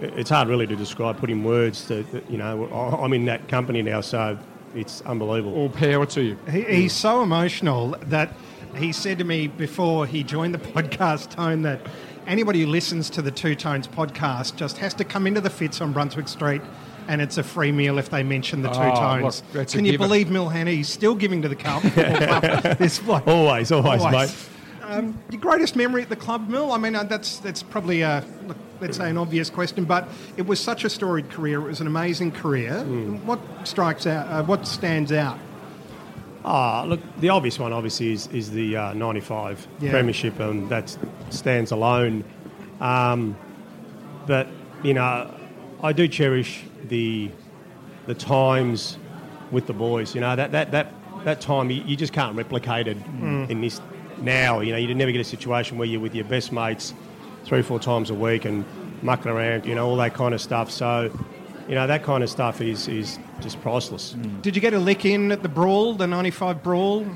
it's 0.00 0.28
hard 0.30 0.48
really 0.48 0.66
to 0.66 0.76
describe, 0.76 1.16
put 1.18 1.30
in 1.30 1.42
words 1.42 1.86
to, 1.88 2.02
that, 2.04 2.30
you 2.30 2.36
know, 2.36 2.66
I- 2.66 3.02
I'm 3.02 3.12
in 3.14 3.24
that 3.24 3.48
company 3.48 3.80
now, 3.80 4.02
so 4.02 4.38
it's 4.74 5.00
unbelievable. 5.02 5.56
All 5.56 5.70
power 5.70 6.04
to 6.06 6.22
you. 6.22 6.36
He, 6.50 6.62
he's 6.62 6.92
so 6.92 7.22
emotional 7.22 7.96
that 8.02 8.34
he 8.76 8.92
said 8.92 9.16
to 9.18 9.24
me 9.24 9.46
before 9.46 10.06
he 10.06 10.22
joined 10.22 10.52
the 10.52 10.58
podcast, 10.72 11.30
Tone, 11.30 11.62
that 11.62 11.80
anybody 12.26 12.60
who 12.62 12.66
listens 12.66 13.10
to 13.10 13.22
the 13.22 13.30
Two 13.30 13.54
Tones 13.54 13.86
podcast 13.88 14.56
just 14.56 14.78
has 14.78 14.94
to 14.94 15.04
come 15.04 15.26
into 15.26 15.40
the 15.40 15.50
Fits 15.50 15.80
on 15.80 15.92
Brunswick 15.92 16.28
Street 16.28 16.62
and 17.08 17.20
it's 17.22 17.38
a 17.38 17.42
free 17.42 17.70
meal 17.70 17.98
if 17.98 18.10
they 18.10 18.22
mention 18.24 18.62
the 18.62 18.68
Two 18.70 18.80
Oh, 18.80 18.94
Tones. 18.94 19.42
look, 19.54 19.68
Can 19.68 19.84
you 19.84 19.96
believe 19.96 20.28
Mil 20.30 20.48
Hanna? 20.48 20.72
He's 20.72 20.88
still 20.88 21.14
giving 21.14 21.40
to 21.42 21.48
the 21.48 21.54
Club. 21.56 21.82
This 22.78 22.98
bloke. 22.98 23.26
Always, 23.28 23.70
always, 23.72 24.02
Always. 24.02 24.30
mate. 24.30 24.48
Um, 24.88 25.18
your 25.30 25.40
greatest 25.40 25.74
memory 25.74 26.02
at 26.02 26.08
the 26.08 26.14
club, 26.16 26.48
Mil? 26.48 26.70
I 26.70 26.78
mean, 26.78 26.94
uh, 26.94 27.02
that's 27.02 27.38
that's 27.38 27.60
probably 27.60 28.02
a 28.02 28.24
look, 28.46 28.56
let's 28.80 28.96
say 28.96 29.10
an 29.10 29.18
obvious 29.18 29.50
question, 29.50 29.84
but 29.84 30.08
it 30.36 30.46
was 30.46 30.60
such 30.60 30.84
a 30.84 30.88
storied 30.90 31.28
career. 31.28 31.60
It 31.60 31.66
was 31.66 31.80
an 31.80 31.88
amazing 31.88 32.30
career. 32.30 32.84
What 33.24 33.40
strikes 33.64 34.06
out? 34.06 34.28
Uh, 34.28 34.44
what 34.44 34.64
stands 34.66 35.10
out? 35.10 35.38
Ah, 36.48 36.84
look, 36.86 37.00
the 37.18 37.28
obvious 37.28 37.58
one 37.58 37.72
obviously 37.72 38.12
is, 38.12 38.28
is 38.28 38.50
the 38.52 38.76
uh, 38.76 38.92
95 38.94 39.66
Yeah. 39.80 39.90
premiership, 39.90 40.38
and 40.38 40.68
that 40.68 40.96
stands 41.30 41.72
alone. 41.72 42.22
Um, 42.80 43.36
but, 44.26 44.46
you 44.84 44.94
know, 44.94 45.28
I 45.82 45.92
do 45.92 46.06
cherish 46.08 46.62
the 46.88 47.30
the 48.06 48.14
times 48.14 48.96
with 49.50 49.66
the 49.66 49.72
boys. 49.72 50.14
You 50.14 50.20
know, 50.20 50.36
that, 50.36 50.52
that, 50.52 50.70
that, 50.70 50.92
that 51.24 51.40
time, 51.40 51.68
you, 51.70 51.82
you 51.82 51.96
just 51.96 52.12
can't 52.12 52.36
replicate 52.36 52.86
it 52.86 52.96
in 53.50 53.60
this 53.60 53.80
now. 54.20 54.60
You 54.60 54.70
know, 54.70 54.78
you 54.78 54.94
never 54.94 55.10
get 55.10 55.20
a 55.20 55.24
situation 55.24 55.76
where 55.76 55.88
you're 55.88 56.00
with 56.00 56.14
your 56.14 56.24
best 56.26 56.52
mates 56.52 56.94
three 57.44 57.58
or 57.58 57.62
four 57.64 57.80
times 57.80 58.10
a 58.10 58.14
week 58.14 58.44
and 58.44 58.64
mucking 59.02 59.32
around, 59.32 59.66
you 59.66 59.74
know, 59.74 59.88
all 59.88 59.96
that 59.96 60.14
kind 60.14 60.34
of 60.34 60.40
stuff. 60.40 60.70
So, 60.70 61.10
you 61.68 61.74
know, 61.74 61.86
that 61.86 62.02
kind 62.04 62.22
of 62.22 62.30
stuff 62.30 62.60
is, 62.60 62.88
is 62.88 63.18
just 63.40 63.60
priceless. 63.60 64.14
Did 64.42 64.54
you 64.54 64.62
get 64.62 64.74
a 64.74 64.78
lick 64.78 65.04
in 65.04 65.32
at 65.32 65.42
the 65.42 65.48
brawl, 65.48 65.94
the 65.94 66.06
'95 66.06 66.62
brawl? 66.62 67.06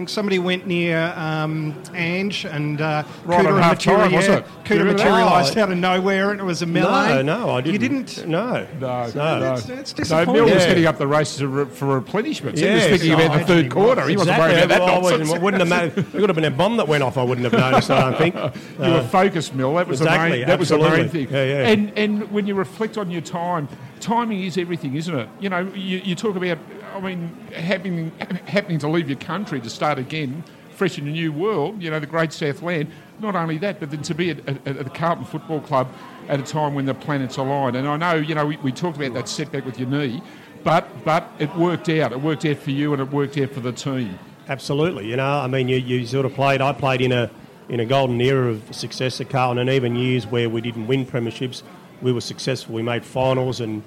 Think 0.00 0.08
somebody 0.08 0.38
went 0.38 0.66
near 0.66 1.12
um, 1.14 1.74
Ange 1.94 2.46
and 2.46 2.80
uh, 2.80 3.02
Right 3.26 3.44
on 3.44 3.52
Cooter 3.52 3.60
half 3.62 3.78
time, 3.78 3.96
material- 3.98 4.16
was 4.16 4.28
yeah, 4.28 4.36
it? 4.38 4.46
Do 4.64 4.74
Cooter 4.78 4.86
materialised 4.86 5.58
Oh, 5.58 5.62
out 5.62 5.72
of 5.72 5.76
nowhere 5.76 6.30
and 6.30 6.40
it 6.40 6.44
was 6.44 6.62
a 6.62 6.66
melee. 6.66 7.22
No, 7.22 7.36
no, 7.36 7.50
I 7.50 7.60
didn't. 7.60 7.72
You 7.74 7.78
didn't? 7.78 8.26
No. 8.26 8.66
No, 8.80 9.10
No. 9.14 9.38
no. 9.40 9.52
It's- 9.56 9.92
it's 9.98 10.10
no. 10.10 10.24
Mil 10.24 10.44
was 10.44 10.54
Yeah. 10.54 10.60
heading 10.60 10.86
up 10.86 10.96
the 10.96 11.06
races 11.06 11.36
to 11.40 11.66
for 11.66 11.84
replenishment. 11.84 12.56
he 12.58 12.64
was 12.64 12.84
thinking 12.84 13.10
Oh, 13.10 13.14
about 13.16 13.24
the 13.26 13.40
actually 13.40 13.54
third 13.56 13.64
he 13.64 13.68
quarter. 13.68 14.08
He 14.08 14.16
wasn't 14.16 14.38
worried 14.38 14.56
about 14.56 14.68
that 14.70 14.80
Well, 14.80 14.88
I 14.88 14.94
nonsense. 14.94 15.20
wouldn't, 15.28 15.42
wouldn't 15.42 15.68
have 15.70 15.94
made, 15.96 15.98
it 16.02 16.12
could 16.12 16.28
have 16.30 16.34
been 16.36 16.44
a 16.46 16.50
bomb 16.50 16.78
that 16.78 16.88
went 16.88 17.02
off. 17.02 17.18
I 17.18 17.22
wouldn't 17.22 17.44
have 17.52 17.60
noticed. 17.60 17.90
I 17.90 18.00
don't 18.00 18.16
think. 18.16 18.34
You 18.80 18.92
were 18.92 19.02
focused, 19.02 19.54
Mil. 19.54 19.74
That 19.74 19.86
was 19.86 20.00
Exactly, 20.00 20.30
the 20.30 20.36
main. 20.38 20.46
That 20.48 20.58
was 20.58 20.70
the 20.70 20.78
main 20.78 21.10
thing. 21.10 21.28
Yeah, 21.30 21.44
yeah. 21.44 21.68
And 21.68 21.92
and 21.98 22.30
when 22.32 22.46
you 22.46 22.54
reflect 22.54 22.96
on 22.96 23.10
your 23.10 23.20
time, 23.20 23.68
timing 24.00 24.42
is 24.44 24.56
everything, 24.56 24.94
isn't 24.96 25.14
it? 25.14 25.28
You 25.40 25.50
know, 25.50 25.70
you, 25.74 25.98
you 26.02 26.14
talk 26.14 26.36
about. 26.36 26.56
I 26.94 27.00
mean, 27.00 27.28
happening 27.54 28.10
happening 28.46 28.78
to 28.80 28.88
leave 28.88 29.08
your 29.08 29.18
country 29.18 29.60
to 29.60 29.70
start 29.70 29.98
again, 29.98 30.44
fresh 30.70 30.98
in 30.98 31.06
a 31.06 31.10
new 31.10 31.32
world. 31.32 31.82
You 31.82 31.90
know, 31.90 32.00
the 32.00 32.06
great 32.06 32.32
Southland. 32.32 32.90
Not 33.20 33.36
only 33.36 33.58
that, 33.58 33.80
but 33.80 33.90
then 33.90 34.02
to 34.02 34.14
be 34.14 34.30
at, 34.30 34.48
at, 34.48 34.66
at 34.66 34.84
the 34.84 34.90
Carlton 34.90 35.26
Football 35.26 35.60
Club 35.60 35.88
at 36.28 36.40
a 36.40 36.42
time 36.42 36.74
when 36.74 36.86
the 36.86 36.94
planets 36.94 37.36
aligned. 37.36 37.76
And 37.76 37.86
I 37.86 37.96
know, 37.96 38.14
you 38.14 38.34
know, 38.34 38.46
we, 38.46 38.56
we 38.58 38.72
talked 38.72 38.96
about 38.96 39.12
that 39.14 39.28
setback 39.28 39.66
with 39.66 39.78
your 39.78 39.88
knee, 39.88 40.22
but 40.64 40.88
but 41.04 41.30
it 41.38 41.54
worked 41.56 41.88
out. 41.88 42.12
It 42.12 42.20
worked 42.20 42.44
out 42.46 42.58
for 42.58 42.70
you, 42.70 42.92
and 42.92 43.02
it 43.02 43.10
worked 43.10 43.36
out 43.38 43.50
for 43.50 43.60
the 43.60 43.72
team. 43.72 44.18
Absolutely. 44.48 45.06
You 45.06 45.16
know, 45.16 45.40
I 45.40 45.46
mean, 45.46 45.68
you, 45.68 45.76
you 45.76 46.06
sort 46.06 46.26
of 46.26 46.34
played. 46.34 46.60
I 46.60 46.72
played 46.72 47.00
in 47.00 47.12
a 47.12 47.30
in 47.68 47.78
a 47.78 47.84
golden 47.84 48.20
era 48.20 48.50
of 48.50 48.74
success 48.74 49.20
at 49.20 49.30
Carlton, 49.30 49.58
and 49.58 49.70
even 49.70 49.94
years 49.94 50.26
where 50.26 50.48
we 50.48 50.60
didn't 50.60 50.88
win 50.88 51.06
premierships, 51.06 51.62
we 52.02 52.10
were 52.12 52.20
successful. 52.20 52.74
We 52.74 52.82
made 52.82 53.04
finals, 53.04 53.60
and 53.60 53.82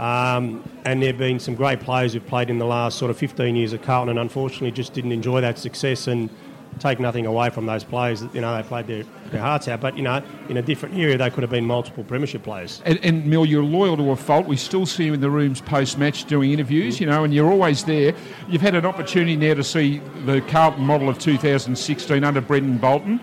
um, 0.00 0.66
and 0.86 1.02
there've 1.02 1.18
been 1.18 1.38
some 1.38 1.54
great 1.54 1.80
players 1.80 2.14
who've 2.14 2.26
played 2.26 2.48
in 2.48 2.58
the 2.58 2.64
last 2.64 2.96
sort 2.96 3.10
of 3.10 3.18
15 3.18 3.54
years 3.54 3.74
at 3.74 3.82
Carlton, 3.82 4.08
and 4.08 4.18
unfortunately 4.18 4.70
just 4.70 4.94
didn't 4.94 5.12
enjoy 5.12 5.42
that 5.42 5.58
success 5.58 6.06
and 6.06 6.30
take 6.78 6.98
nothing 6.98 7.26
away 7.26 7.50
from 7.50 7.66
those 7.66 7.84
players. 7.84 8.22
You 8.32 8.40
know, 8.40 8.56
they 8.56 8.66
played 8.66 8.86
their, 8.86 9.02
their 9.30 9.42
hearts 9.42 9.68
out, 9.68 9.82
but 9.82 9.98
you 9.98 10.02
know, 10.02 10.22
in 10.48 10.56
a 10.56 10.62
different 10.62 10.96
era, 10.96 11.18
they 11.18 11.28
could 11.28 11.42
have 11.42 11.50
been 11.50 11.66
multiple 11.66 12.02
premiership 12.02 12.42
players. 12.42 12.80
And, 12.86 12.98
and 13.04 13.26
Mil, 13.26 13.44
you're 13.44 13.62
loyal 13.62 13.98
to 13.98 14.10
a 14.12 14.16
fault. 14.16 14.46
We 14.46 14.56
still 14.56 14.86
see 14.86 15.04
you 15.04 15.12
in 15.12 15.20
the 15.20 15.28
rooms 15.28 15.60
post 15.60 15.98
match 15.98 16.24
doing 16.24 16.50
interviews, 16.52 16.98
you 16.98 17.06
know, 17.06 17.22
and 17.22 17.34
you're 17.34 17.50
always 17.50 17.84
there. 17.84 18.14
You've 18.48 18.62
had 18.62 18.74
an 18.74 18.86
opportunity 18.86 19.36
now 19.36 19.52
to 19.52 19.64
see 19.64 19.98
the 20.24 20.40
Carlton 20.40 20.82
model 20.82 21.10
of 21.10 21.18
2016 21.18 22.24
under 22.24 22.40
Brendon 22.40 22.78
Bolton. 22.78 23.18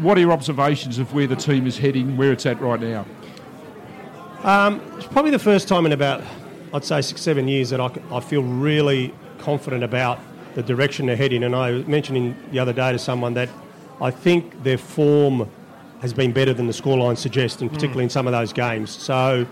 What 0.00 0.18
are 0.18 0.22
your 0.22 0.32
observations 0.32 0.98
of 0.98 1.14
where 1.14 1.28
the 1.28 1.36
team 1.36 1.68
is 1.68 1.78
heading, 1.78 2.16
where 2.16 2.32
it's 2.32 2.46
at 2.46 2.60
right 2.60 2.80
now? 2.80 3.06
It's 4.44 5.06
probably 5.06 5.30
the 5.30 5.38
first 5.38 5.66
time 5.68 5.86
in 5.86 5.92
about, 5.92 6.22
I'd 6.72 6.84
say, 6.84 7.00
six, 7.00 7.20
seven 7.20 7.48
years 7.48 7.70
that 7.70 7.80
I, 7.80 7.90
I 8.10 8.20
feel 8.20 8.42
really 8.42 9.14
confident 9.38 9.82
about 9.82 10.18
the 10.54 10.62
direction 10.62 11.06
they're 11.06 11.16
heading. 11.16 11.44
And 11.44 11.54
I 11.54 11.70
was 11.72 11.86
mentioning 11.86 12.36
the 12.50 12.58
other 12.58 12.72
day 12.72 12.92
to 12.92 12.98
someone 12.98 13.34
that 13.34 13.48
I 14.00 14.10
think 14.10 14.62
their 14.62 14.78
form 14.78 15.50
has 16.00 16.12
been 16.12 16.32
better 16.32 16.52
than 16.52 16.66
the 16.66 16.72
scoreline 16.72 17.16
suggests, 17.16 17.62
and 17.62 17.70
particularly 17.70 18.04
in 18.04 18.10
some 18.10 18.26
of 18.26 18.32
those 18.32 18.52
games. 18.52 18.90
So, 18.90 19.46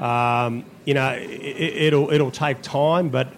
um, 0.00 0.64
you 0.84 0.94
know, 0.94 1.12
it, 1.12 1.26
it'll, 1.26 2.10
it'll 2.10 2.30
take 2.30 2.62
time, 2.62 3.10
but 3.10 3.28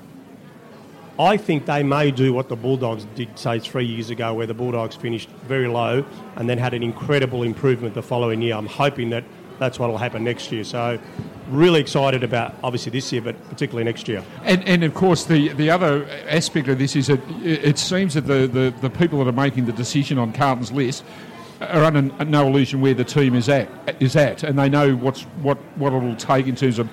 I 1.19 1.37
think 1.37 1.67
they 1.67 1.83
may 1.83 2.11
do 2.11 2.33
what 2.33 2.49
the 2.49 2.57
Bulldogs 2.57 3.07
did, 3.15 3.39
say, 3.39 3.59
three 3.59 3.87
years 3.87 4.11
ago, 4.11 4.35
where 4.35 4.47
the 4.47 4.55
Bulldogs 4.55 4.95
finished 4.95 5.29
very 5.47 5.67
low 5.67 6.05
and 6.37 6.49
then 6.49 6.59
had 6.59 6.75
an 6.75 6.83
incredible 6.83 7.43
improvement 7.43 7.95
the 7.95 8.03
following 8.03 8.43
year. 8.43 8.55
I'm 8.55 8.67
hoping 8.67 9.11
that 9.11 9.25
that's 9.59 9.79
what 9.79 9.91
will 9.91 9.99
happen 9.99 10.25
next 10.25 10.53
year. 10.53 10.65
So, 10.65 10.99
really 11.49 11.81
excited 11.81 12.25
about 12.25 12.55
obviously 12.63 12.91
this 12.91 13.13
year, 13.13 13.23
but 13.23 13.43
particularly 13.49 13.85
next 13.85 14.09
year. 14.09 14.25
And, 14.43 14.65
and 14.65 14.85
of 14.85 14.95
course, 14.95 15.25
the, 15.25 15.49
the 15.51 15.71
other 15.71 16.09
aspect 16.29 16.69
of 16.69 16.79
this 16.79 16.97
is 16.97 17.07
that 17.07 17.21
it 17.43 17.79
seems 17.79 18.15
that 18.15 18.23
the, 18.23 18.47
the, 18.47 18.75
the 18.81 18.91
people 18.91 19.19
that 19.21 19.29
are 19.29 19.33
making 19.33 19.67
the 19.67 19.73
decision 19.73 20.19
on 20.19 20.33
Carlton's 20.33 20.73
list 20.73 21.05
are 21.61 21.85
under 21.85 22.03
no 22.25 22.49
illusion 22.49 22.81
where 22.81 22.95
the 22.95 23.05
team 23.05 23.35
is 23.35 23.49
at, 23.49 23.69
is 24.01 24.17
at, 24.17 24.43
and 24.43 24.59
they 24.59 24.69
know 24.69 24.95
what's 24.97 25.23
what 25.43 25.57
what 25.77 25.93
it 25.93 25.99
will 25.99 26.17
take 26.17 26.47
in 26.47 26.57
terms 26.57 26.79
of 26.79 26.89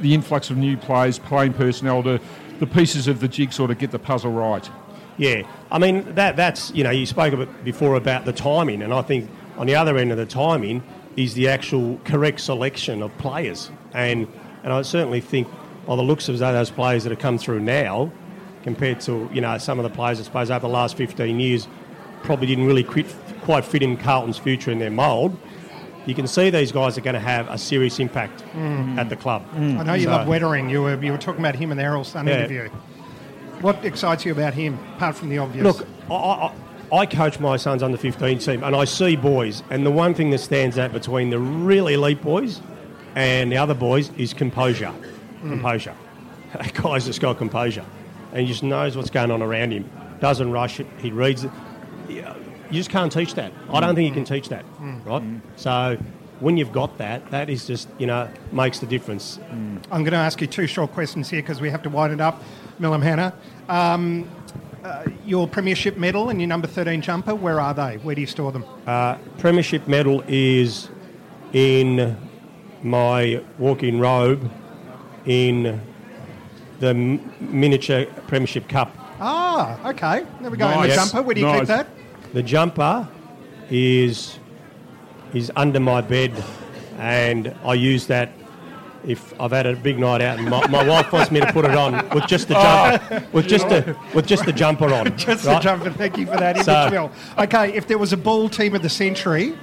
the 0.00 0.14
influx 0.14 0.50
of 0.50 0.56
new 0.56 0.76
players, 0.76 1.18
playing 1.18 1.52
personnel, 1.52 2.02
to 2.02 2.20
the 2.60 2.66
pieces 2.66 3.08
of 3.08 3.20
the 3.20 3.28
jigsaw 3.28 3.66
to 3.66 3.74
get 3.74 3.90
the 3.90 3.98
puzzle 3.98 4.30
right. 4.30 4.68
Yeah, 5.16 5.42
I 5.70 5.78
mean 5.78 6.14
that 6.14 6.36
that's 6.36 6.70
you 6.72 6.84
know 6.84 6.90
you 6.90 7.06
spoke 7.06 7.48
before 7.64 7.96
about 7.96 8.24
the 8.24 8.32
timing, 8.32 8.82
and 8.82 8.92
I 8.92 9.02
think 9.02 9.28
on 9.56 9.66
the 9.66 9.74
other 9.74 9.96
end 9.96 10.12
of 10.12 10.18
the 10.18 10.26
timing 10.26 10.82
is 11.16 11.34
the 11.34 11.48
actual 11.48 11.98
correct 12.04 12.40
selection 12.40 13.02
of 13.02 13.16
players, 13.18 13.70
and 13.92 14.26
and 14.62 14.72
I 14.72 14.82
certainly 14.82 15.20
think 15.20 15.48
by 15.86 15.96
the 15.96 16.02
looks 16.02 16.28
of 16.28 16.38
those 16.38 16.70
players 16.70 17.04
that 17.04 17.10
have 17.10 17.18
come 17.18 17.38
through 17.38 17.60
now, 17.60 18.10
compared 18.62 19.00
to 19.02 19.28
you 19.32 19.40
know 19.40 19.58
some 19.58 19.78
of 19.78 19.82
the 19.84 19.90
players 19.90 20.20
I 20.20 20.24
suppose 20.24 20.50
over 20.50 20.60
the 20.60 20.68
last 20.68 20.96
fifteen 20.96 21.40
years, 21.40 21.68
probably 22.22 22.46
didn't 22.46 22.66
really 22.66 22.84
quit, 22.84 23.06
quite 23.42 23.64
fit 23.64 23.82
in 23.82 23.96
Carlton's 23.96 24.38
future 24.38 24.70
in 24.70 24.78
their 24.78 24.90
mould. 24.90 25.36
You 26.06 26.14
can 26.14 26.26
see 26.26 26.50
these 26.50 26.70
guys 26.70 26.98
are 26.98 27.00
going 27.00 27.14
to 27.14 27.20
have 27.20 27.48
a 27.48 27.56
serious 27.56 27.98
impact 27.98 28.44
mm. 28.52 28.98
at 28.98 29.08
the 29.08 29.16
club. 29.16 29.42
Mm. 29.52 29.78
I 29.78 29.82
know 29.84 29.94
you 29.94 30.04
So- 30.04 30.10
love 30.10 30.26
Weitering. 30.28 30.70
You 30.70 30.82
were, 30.82 31.02
you 31.02 31.12
were 31.12 31.18
talking 31.18 31.40
about 31.40 31.54
him 31.54 31.70
in 31.70 31.78
the 31.78 31.82
Herald 31.82 32.06
Sun 32.06 32.26
Yeah. 32.26 32.40
interview. 32.40 32.68
What 33.62 33.82
excites 33.84 34.26
you 34.26 34.32
about 34.32 34.52
him, 34.52 34.78
apart 34.96 35.16
from 35.16 35.30
the 35.30 35.38
obvious? 35.38 35.64
Look, 35.64 35.88
I, 36.10 36.14
I, 36.14 36.52
I 36.92 37.06
coach 37.06 37.40
my 37.40 37.56
son's 37.56 37.82
under 37.82 37.96
15 37.96 38.38
team 38.38 38.64
and 38.64 38.74
I 38.74 38.84
see 38.84 39.16
boys, 39.16 39.62
and 39.70 39.84
the 39.84 39.90
one 39.90 40.14
thing 40.14 40.30
that 40.30 40.38
stands 40.38 40.78
out 40.78 40.92
between 40.92 41.30
the 41.30 41.38
really 41.38 41.94
elite 41.94 42.22
boys 42.22 42.60
and 43.14 43.50
the 43.50 43.56
other 43.56 43.74
boys 43.74 44.10
is 44.16 44.34
composure. 44.34 44.90
Hmm. 44.90 45.50
Composure. 45.50 45.94
That 46.54 46.72
guy's 46.72 47.04
just 47.04 47.20
got 47.20 47.36
composure. 47.36 47.84
And 48.30 48.42
he 48.42 48.46
just 48.46 48.62
knows 48.62 48.96
what's 48.96 49.10
going 49.10 49.32
on 49.32 49.42
around 49.42 49.72
him. 49.72 49.90
Doesn't 50.20 50.52
rush 50.52 50.78
it. 50.78 50.86
He 50.98 51.10
reads 51.10 51.42
it. 51.42 51.50
You 52.08 52.22
just 52.70 52.90
can't 52.90 53.10
teach 53.10 53.34
that. 53.34 53.52
I 53.72 53.80
don't 53.80 53.96
think 53.96 54.06
you 54.08 54.14
can 54.14 54.24
teach 54.24 54.50
that, 54.50 54.62
hmm. 54.62 55.02
right? 55.02 55.20
Hmm. 55.20 55.38
So 55.56 55.98
when 56.38 56.56
you've 56.56 56.72
got 56.72 56.98
that, 56.98 57.28
that 57.30 57.50
is 57.50 57.66
just, 57.66 57.88
you 57.98 58.06
know, 58.06 58.28
makes 58.52 58.78
the 58.78 58.86
difference. 58.86 59.38
I'm 59.50 59.80
going 59.90 60.12
to 60.12 60.16
ask 60.16 60.40
you 60.40 60.46
two 60.46 60.66
short 60.66 60.92
questions 60.92 61.28
here 61.28 61.42
because 61.42 61.60
we 61.60 61.70
have 61.70 61.82
to 61.82 61.90
wind 61.90 62.12
it 62.12 62.20
up. 62.20 62.42
Milham 62.80 63.02
Hanna, 63.02 63.34
um, 63.68 64.28
uh, 64.84 65.04
your 65.24 65.48
premiership 65.48 65.96
medal 65.96 66.28
and 66.28 66.40
your 66.40 66.48
number 66.48 66.66
13 66.68 67.00
jumper, 67.00 67.34
where 67.34 67.60
are 67.60 67.74
they? 67.74 67.96
Where 67.98 68.14
do 68.14 68.20
you 68.20 68.26
store 68.26 68.52
them? 68.52 68.64
Uh, 68.86 69.16
premiership 69.38 69.88
medal 69.88 70.22
is 70.28 70.88
in 71.52 72.16
my 72.82 73.42
walk-in 73.58 73.98
robe 73.98 74.50
in 75.24 75.80
the 76.80 76.88
m- 76.88 77.32
miniature 77.40 78.04
premiership 78.26 78.68
cup. 78.68 78.94
Ah, 79.20 79.78
okay. 79.90 80.26
There 80.40 80.50
we 80.50 80.58
go. 80.58 80.66
And 80.66 80.82
the 80.84 80.88
Nice. 80.88 80.96
jumper, 81.10 81.22
where 81.22 81.34
do 81.34 81.40
you 81.40 81.46
Nice. 81.46 81.60
keep 81.60 81.68
that? 81.68 81.86
The 82.34 82.42
jumper 82.42 83.08
is 83.70 84.38
is 85.32 85.50
under 85.56 85.80
my 85.80 86.00
bed, 86.00 86.32
and 86.98 87.54
I 87.64 87.74
use 87.74 88.06
that 88.08 88.30
if 89.06 89.38
I've 89.40 89.50
had 89.50 89.66
a 89.66 89.76
big 89.76 89.98
night 89.98 90.22
out 90.22 90.38
and 90.38 90.48
my, 90.48 90.66
my 90.68 90.86
wife 90.86 91.12
wants 91.12 91.30
me 91.30 91.40
to 91.40 91.52
put 91.52 91.64
it 91.64 91.74
on 91.74 92.08
with 92.10 92.26
just 92.26 92.48
the 92.48 92.54
jumper, 92.54 93.08
oh. 93.10 93.28
with 93.32 93.46
just 93.46 93.68
the 93.68 93.96
with 94.14 94.26
just 94.26 94.44
the 94.46 94.52
jumper 94.52 94.92
on. 94.92 95.04
Just 95.16 95.44
right? 95.44 95.54
the 95.54 95.60
jumper. 95.60 95.90
Thank 95.90 96.18
you 96.18 96.26
for 96.26 96.36
that 96.36 96.56
image, 96.56 96.66
So- 96.66 97.10
Okay, 97.38 97.72
if 97.74 97.86
there 97.86 97.98
was 97.98 98.12
a 98.12 98.16
ball 98.16 98.48
team 98.48 98.74
of 98.74 98.82
the 98.82 98.88
century, 98.88 99.54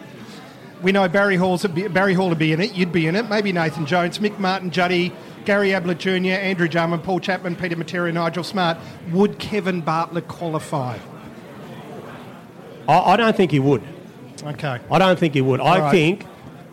we 0.82 0.92
know 0.92 1.08
Barry 1.08 1.36
Hall's 1.36 1.66
Barry 1.66 2.14
Hall 2.14 2.30
would 2.30 2.40
be 2.40 2.54
in 2.54 2.62
it. 2.62 2.74
You'd 2.74 2.92
be 2.92 3.08
in 3.08 3.16
it. 3.16 3.30
Maybe 3.30 3.52
Nathan 3.52 3.86
Jones, 3.86 4.20
Mick 4.20 4.38
Martin, 4.40 4.72
Juddy, 4.72 5.14
Gary 5.46 5.74
Ablett 5.74 6.00
Jr., 6.00 6.10
Andrew 6.10 6.68
Jarman, 6.68 7.02
Paul 7.02 7.20
Chapman, 7.20 7.56
Peter 7.56 7.76
Matera, 7.76 8.14
Nigel 8.14 8.44
Smart. 8.44 8.78
Would 9.12 9.40
Kevin 9.40 9.82
Bartlett 9.82 10.28
qualify? 10.28 10.98
I, 12.88 13.00
I 13.00 13.18
don't 13.18 13.36
think 13.36 13.52
he 13.52 13.60
would. 13.60 13.84
Okay. 14.44 14.80
I 14.90 15.00
don't 15.00 15.20
think 15.20 15.34
he 15.34 15.42
would. 15.42 15.62
I 15.62 15.80
right. 15.80 15.92
think, 15.92 16.26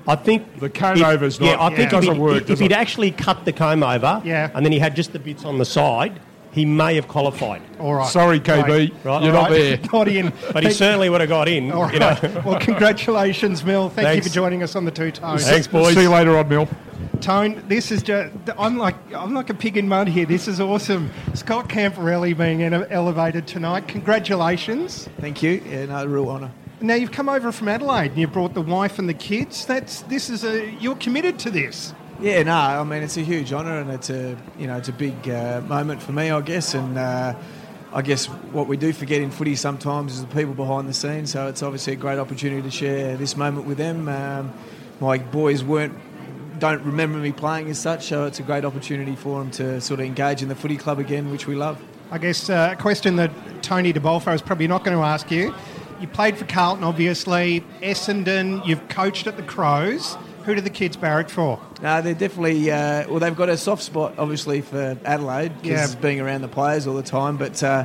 I 0.09 0.17
think 0.17 0.59
The 0.59 0.71
comb 0.71 1.03
over 1.03 1.27
is 1.27 1.39
not. 1.39 1.47
Yeah, 1.47 1.63
I 1.63 1.69
think 1.69 1.79
yeah. 1.79 1.85
if, 1.85 1.91
doesn't 1.91 2.15
he'd, 2.15 2.21
work, 2.21 2.41
if 2.43 2.47
does 2.49 2.59
he'd 2.59 2.73
actually 2.73 3.11
cut 3.11 3.45
the 3.45 3.53
comb 3.53 3.83
over, 3.83 4.23
Yeah. 4.25 4.51
and 4.55 4.65
then 4.65 4.73
he 4.73 4.79
had 4.79 4.97
just 4.97 5.13
the 5.13 5.19
bits 5.19 5.45
on 5.45 5.59
the 5.59 5.67
side, 5.67 6.19
he 6.51 6.65
may 6.65 6.95
have 6.95 7.09
qualified. 7.09 7.61
All 7.79 7.95
right. 7.95 8.09
Sorry, 8.09 8.41
KB, 8.41 8.63
Right. 8.63 8.69
Right, 9.05 9.23
you're 9.23 9.37
all 9.37 9.43
not 9.43 9.51
right. 9.51 9.81
there. 9.81 9.81
Not 9.93 10.09
in. 10.09 10.33
But 10.53 10.65
he 10.65 10.71
certainly 10.71 11.11
would 11.11 11.21
have 11.21 11.29
got 11.29 11.47
in. 11.47 11.71
All 11.71 11.83
right. 11.83 11.93
You 11.93 12.01
know. 12.01 12.43
well, 12.45 12.59
congratulations, 12.59 13.63
Mil. 13.63 13.91
Thank 13.91 14.17
you 14.17 14.23
for 14.23 14.35
joining 14.35 14.63
us 14.63 14.75
on 14.75 14.87
the 14.87 14.91
Two 14.91 15.11
Tones. 15.13 15.45
Thanks, 15.45 15.67
boys. 15.67 15.95
See 15.95 16.03
you 16.03 16.11
later 16.11 16.37
on, 16.39 16.49
Mil. 16.49 16.67
Tone, 17.21 17.63
this 17.69 17.91
is 17.91 18.03
just, 18.03 18.33
I'm 18.57 18.79
like, 18.79 18.95
I'm 19.13 19.35
like 19.35 19.51
a 19.51 19.55
pig 19.55 19.77
in 19.77 19.89
mud 19.89 20.09
here. 20.09 20.25
This 20.25 20.47
is 20.49 20.61
awesome. 20.61 21.11
Scott 21.35 21.69
Camporeale 21.69 22.37
being 22.37 22.63
elevated 22.63 23.47
tonight. 23.47 23.89
Congratulations. 23.89 25.09
Thank 25.21 25.43
you. 25.43 25.61
Yeah, 25.67 25.87
no, 25.87 26.07
real 26.07 26.29
honour. 26.31 26.51
Now 26.81 26.95
you've 26.95 27.13
come 27.13 27.29
over 27.29 27.51
from 27.51 27.69
Adelaide 27.69 28.13
and 28.13 28.19
you 28.19 28.29
brought 28.29 28.55
the 28.55 28.61
wife 28.61 28.99
and 28.99 29.09
the 29.09 29.15
kids. 29.15 29.67
That's, 29.67 30.03
this 30.03 30.31
is 30.31 30.45
a, 30.45 30.71
you're 30.81 30.97
committed 30.97 31.39
to 31.41 31.51
this. 31.51 31.93
Yeah, 32.21 32.43
no, 32.43 32.55
I 32.55 32.83
mean 32.83 33.03
it's 33.03 33.17
a 33.17 33.23
huge 33.23 33.53
honour 33.53 33.79
and 33.79 33.91
it's 33.91 34.11
a 34.11 34.37
you 34.59 34.67
know 34.67 34.77
it's 34.77 34.89
a 34.89 34.93
big 34.93 35.29
uh, 35.29 35.61
moment 35.69 36.03
for 36.03 36.11
me, 36.11 36.31
I 36.31 36.41
guess, 36.41 36.75
and 36.75 36.99
uh, 36.99 37.33
I 37.93 38.03
guess 38.03 38.27
what 38.27 38.67
we 38.67 38.77
do 38.77 38.93
forget 38.93 39.23
in 39.23 39.31
footy 39.31 39.55
sometimes 39.55 40.15
is 40.15 40.23
the 40.23 40.35
people 40.35 40.53
behind 40.53 40.89
the 40.89 40.93
scenes. 40.93 41.31
So 41.31 41.47
it's 41.47 41.63
obviously 41.63 41.93
a 41.93 41.97
great 41.97 42.19
opportunity 42.19 42.61
to 42.63 42.71
share 42.73 43.17
this 43.17 43.37
moment 43.37 43.69
with 43.69 43.79
them. 43.79 44.09
Um, 44.09 44.53
my 45.01 45.19
boys 45.19 45.63
weren't 45.63 45.97
don't 46.59 46.83
remember 46.83 47.19
me 47.19 47.31
playing 47.31 47.71
as 47.71 47.79
such. 47.79 48.07
So 48.07 48.25
it's 48.25 48.41
a 48.41 48.43
great 48.43 48.65
opportunity 48.65 49.15
for 49.15 49.39
them 49.39 49.53
to 49.53 49.81
sort 49.81 50.01
of 50.01 50.07
engage 50.07 50.43
in 50.43 50.49
the 50.49 50.57
footy 50.57 50.77
club 50.77 50.99
again, 50.99 51.31
which 51.31 51.47
we 51.47 51.55
love. 51.55 51.81
I 52.11 52.19
guess 52.19 52.51
uh, 52.51 52.71
a 52.73 52.81
question 52.81 53.17
that 53.17 53.31
Tony 53.63 53.93
De 53.93 54.01
Bolfo 54.01 54.35
is 54.35 54.43
probably 54.43 54.67
not 54.67 54.85
going 54.85 54.97
to 54.97 55.05
ask 55.05 55.31
you. 55.31 55.55
You 56.01 56.07
played 56.07 56.37
for 56.39 56.45
Carlton, 56.45 56.85
obviously, 56.85 57.65
Essendon, 57.83 58.65
you've 58.67 58.89
coached 58.89 59.27
at 59.27 59.37
the 59.37 59.43
Crows. 59.43 60.17
Who 60.45 60.55
do 60.55 60.61
the 60.61 60.71
kids 60.71 60.97
barrack 60.97 61.29
for? 61.29 61.61
No, 61.83 62.01
they're 62.01 62.15
definitely, 62.15 62.71
uh, 62.71 63.09
well, 63.09 63.19
they've 63.19 63.37
got 63.37 63.49
a 63.49 63.57
soft 63.59 63.83
spot, 63.83 64.15
obviously, 64.17 64.61
for 64.61 64.97
Adelaide, 65.05 65.53
because 65.61 65.95
Yeah. 65.95 66.01
being 66.01 66.21
around 66.21 66.43
the 66.43 66.49
players 66.49 66.87
all 66.87 66.95
the 66.95 67.03
time. 67.03 67.37
But 67.37 67.63
uh, 67.63 67.85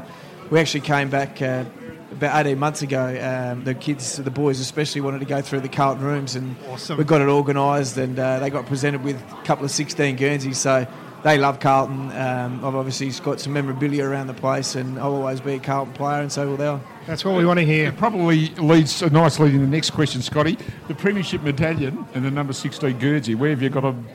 we 0.50 0.60
actually 0.60 0.82
came 0.82 1.10
back 1.10 1.41
uh, 1.41 1.65
about 2.12 2.46
18 2.46 2.58
months 2.60 2.84
ago. 2.84 3.03
Um, 3.51 3.63
the 3.65 3.74
kids, 3.74 4.15
the 4.17 4.32
boys 4.32 4.60
especially, 4.60 5.01
wanted 5.01 5.20
to 5.20 5.25
go 5.25 5.41
through 5.41 5.62
the 5.62 5.67
Carlton 5.70 6.05
rooms, 6.05 6.36
and 6.36 6.55
Awesome. 6.70 6.98
we 6.98 7.03
got 7.03 7.20
it 7.22 7.27
organised, 7.27 7.98
and 7.98 8.17
uh, 8.17 8.39
they 8.39 8.50
got 8.51 8.67
presented 8.67 9.03
with 9.03 9.17
a 9.17 9.43
couple 9.43 9.65
of 9.65 9.72
16 9.72 10.15
Guernseys. 10.15 10.60
So 10.60 10.88
they 11.24 11.38
love 11.38 11.60
Carlton. 11.60 12.12
Um, 12.12 12.65
I've 12.65 12.75
obviously 12.75 13.10
got 13.24 13.39
some 13.39 13.53
memorabilia 13.53 14.06
around 14.06 14.27
the 14.27 14.34
place, 14.34 14.75
and 14.75 15.00
I'll 15.00 15.15
always 15.15 15.39
be 15.39 15.53
a 15.53 15.60
Carlton 15.60 15.94
player, 15.94 16.22
and 16.22 16.32
so 16.32 16.48
will 16.48 16.58
they. 16.58 16.80
That's 17.08 17.25
what 17.25 17.36
we 17.36 17.46
want 17.46 17.60
to 17.60 17.65
hear. 17.65 17.89
It 17.89 17.98
probably 17.98 18.50
leads 18.56 19.01
a 19.01 19.10
nice 19.10 19.39
lead 19.39 19.53
in 19.53 19.62
the 19.62 19.68
next 19.68 19.92
question, 19.92 20.22
Scotty. 20.22 20.58
The 20.88 20.96
Premiership 20.96 21.42
medallion 21.42 22.06
and 22.13 22.24
the 22.25 22.32
number 22.32 22.53
16 22.53 22.98
Guernsey, 23.00 23.36
where 23.36 23.50
have 23.50 23.62
you 23.62 23.70
got 23.70 23.82
them 23.82 24.06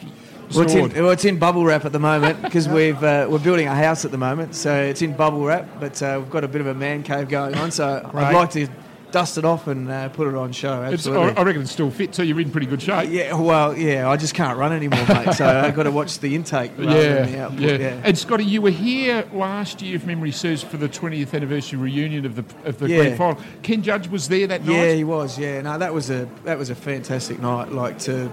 Well 0.54 0.62
it's, 0.62 0.74
in, 0.74 1.02
well, 1.02 1.10
it's 1.10 1.24
in 1.24 1.38
bubble 1.38 1.64
wrap 1.64 1.84
at 1.84 1.92
the 1.92 1.98
moment 1.98 2.40
because 2.42 2.68
we've 2.68 3.02
uh, 3.02 3.26
we're 3.28 3.38
building 3.38 3.66
a 3.68 3.74
house 3.74 4.04
at 4.04 4.10
the 4.10 4.18
moment, 4.18 4.54
so 4.54 4.74
it's 4.74 5.02
in 5.02 5.14
bubble 5.14 5.44
wrap. 5.44 5.68
But 5.80 6.02
uh, 6.02 6.18
we've 6.20 6.30
got 6.30 6.44
a 6.44 6.48
bit 6.48 6.60
of 6.60 6.66
a 6.66 6.74
man 6.74 7.02
cave 7.02 7.28
going 7.28 7.54
on, 7.56 7.70
so 7.70 8.08
Right. 8.12 8.26
I'd 8.26 8.34
like 8.34 8.50
to 8.52 8.68
dust 9.10 9.38
it 9.38 9.44
off 9.44 9.66
and 9.66 9.90
uh, 9.90 10.08
put 10.10 10.28
it 10.28 10.34
on 10.34 10.52
show. 10.52 10.82
Absolutely. 10.82 11.36
I 11.36 11.42
reckon 11.42 11.62
it's 11.62 11.70
still 11.70 11.90
fit, 11.90 12.14
so 12.14 12.22
you're 12.22 12.40
in 12.40 12.50
pretty 12.50 12.66
good 12.66 12.82
shape. 12.82 13.10
yeah, 13.10 13.34
well, 13.34 13.76
yeah, 13.76 14.08
I 14.08 14.16
just 14.16 14.34
can't 14.34 14.58
run 14.58 14.72
anymore, 14.72 15.04
mate. 15.08 15.32
So 15.34 15.46
I've 15.64 15.74
got 15.74 15.84
to 15.84 15.90
watch 15.90 16.18
the 16.18 16.34
intake 16.34 16.72
rather 16.76 17.14
than 17.14 17.26
the 17.26 17.32
Yeah, 17.38 17.44
output. 17.46 17.60
yeah. 17.60 17.76
Yeah, 17.76 18.00
And 18.04 18.18
Scotty, 18.18 18.44
you 18.44 18.60
were 18.62 18.70
here 18.70 19.26
last 19.32 19.80
year, 19.82 19.96
if 19.96 20.04
memory 20.04 20.30
serves, 20.32 20.62
for 20.62 20.76
the 20.76 20.88
20th 20.88 21.34
anniversary 21.34 21.78
reunion 21.78 22.26
of 22.26 22.36
the 22.36 22.44
of 22.68 22.78
the 22.78 22.88
Yeah. 22.88 22.96
grand 22.98 23.16
final. 23.18 23.40
Ken 23.62 23.82
Judge 23.82 24.08
was 24.08 24.28
there 24.28 24.46
that 24.46 24.64
night. 24.64 24.72
Yeah, 24.74 24.92
he 24.94 25.04
was. 25.04 25.38
Yeah, 25.38 25.62
no, 25.62 25.78
that 25.78 25.94
was 25.94 26.10
a 26.10 26.28
that 26.44 26.58
was 26.58 26.70
a 26.70 26.74
fantastic 26.74 27.40
night. 27.40 27.72
Like 27.72 27.98
to, 28.00 28.30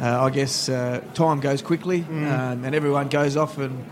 uh, 0.00 0.24
I 0.24 0.30
guess 0.30 0.68
uh, 0.68 1.02
time 1.14 1.40
goes 1.40 1.62
quickly, 1.62 2.04
um, 2.10 2.64
and 2.64 2.74
everyone 2.74 3.08
goes 3.08 3.36
off 3.36 3.58
and. 3.58 3.84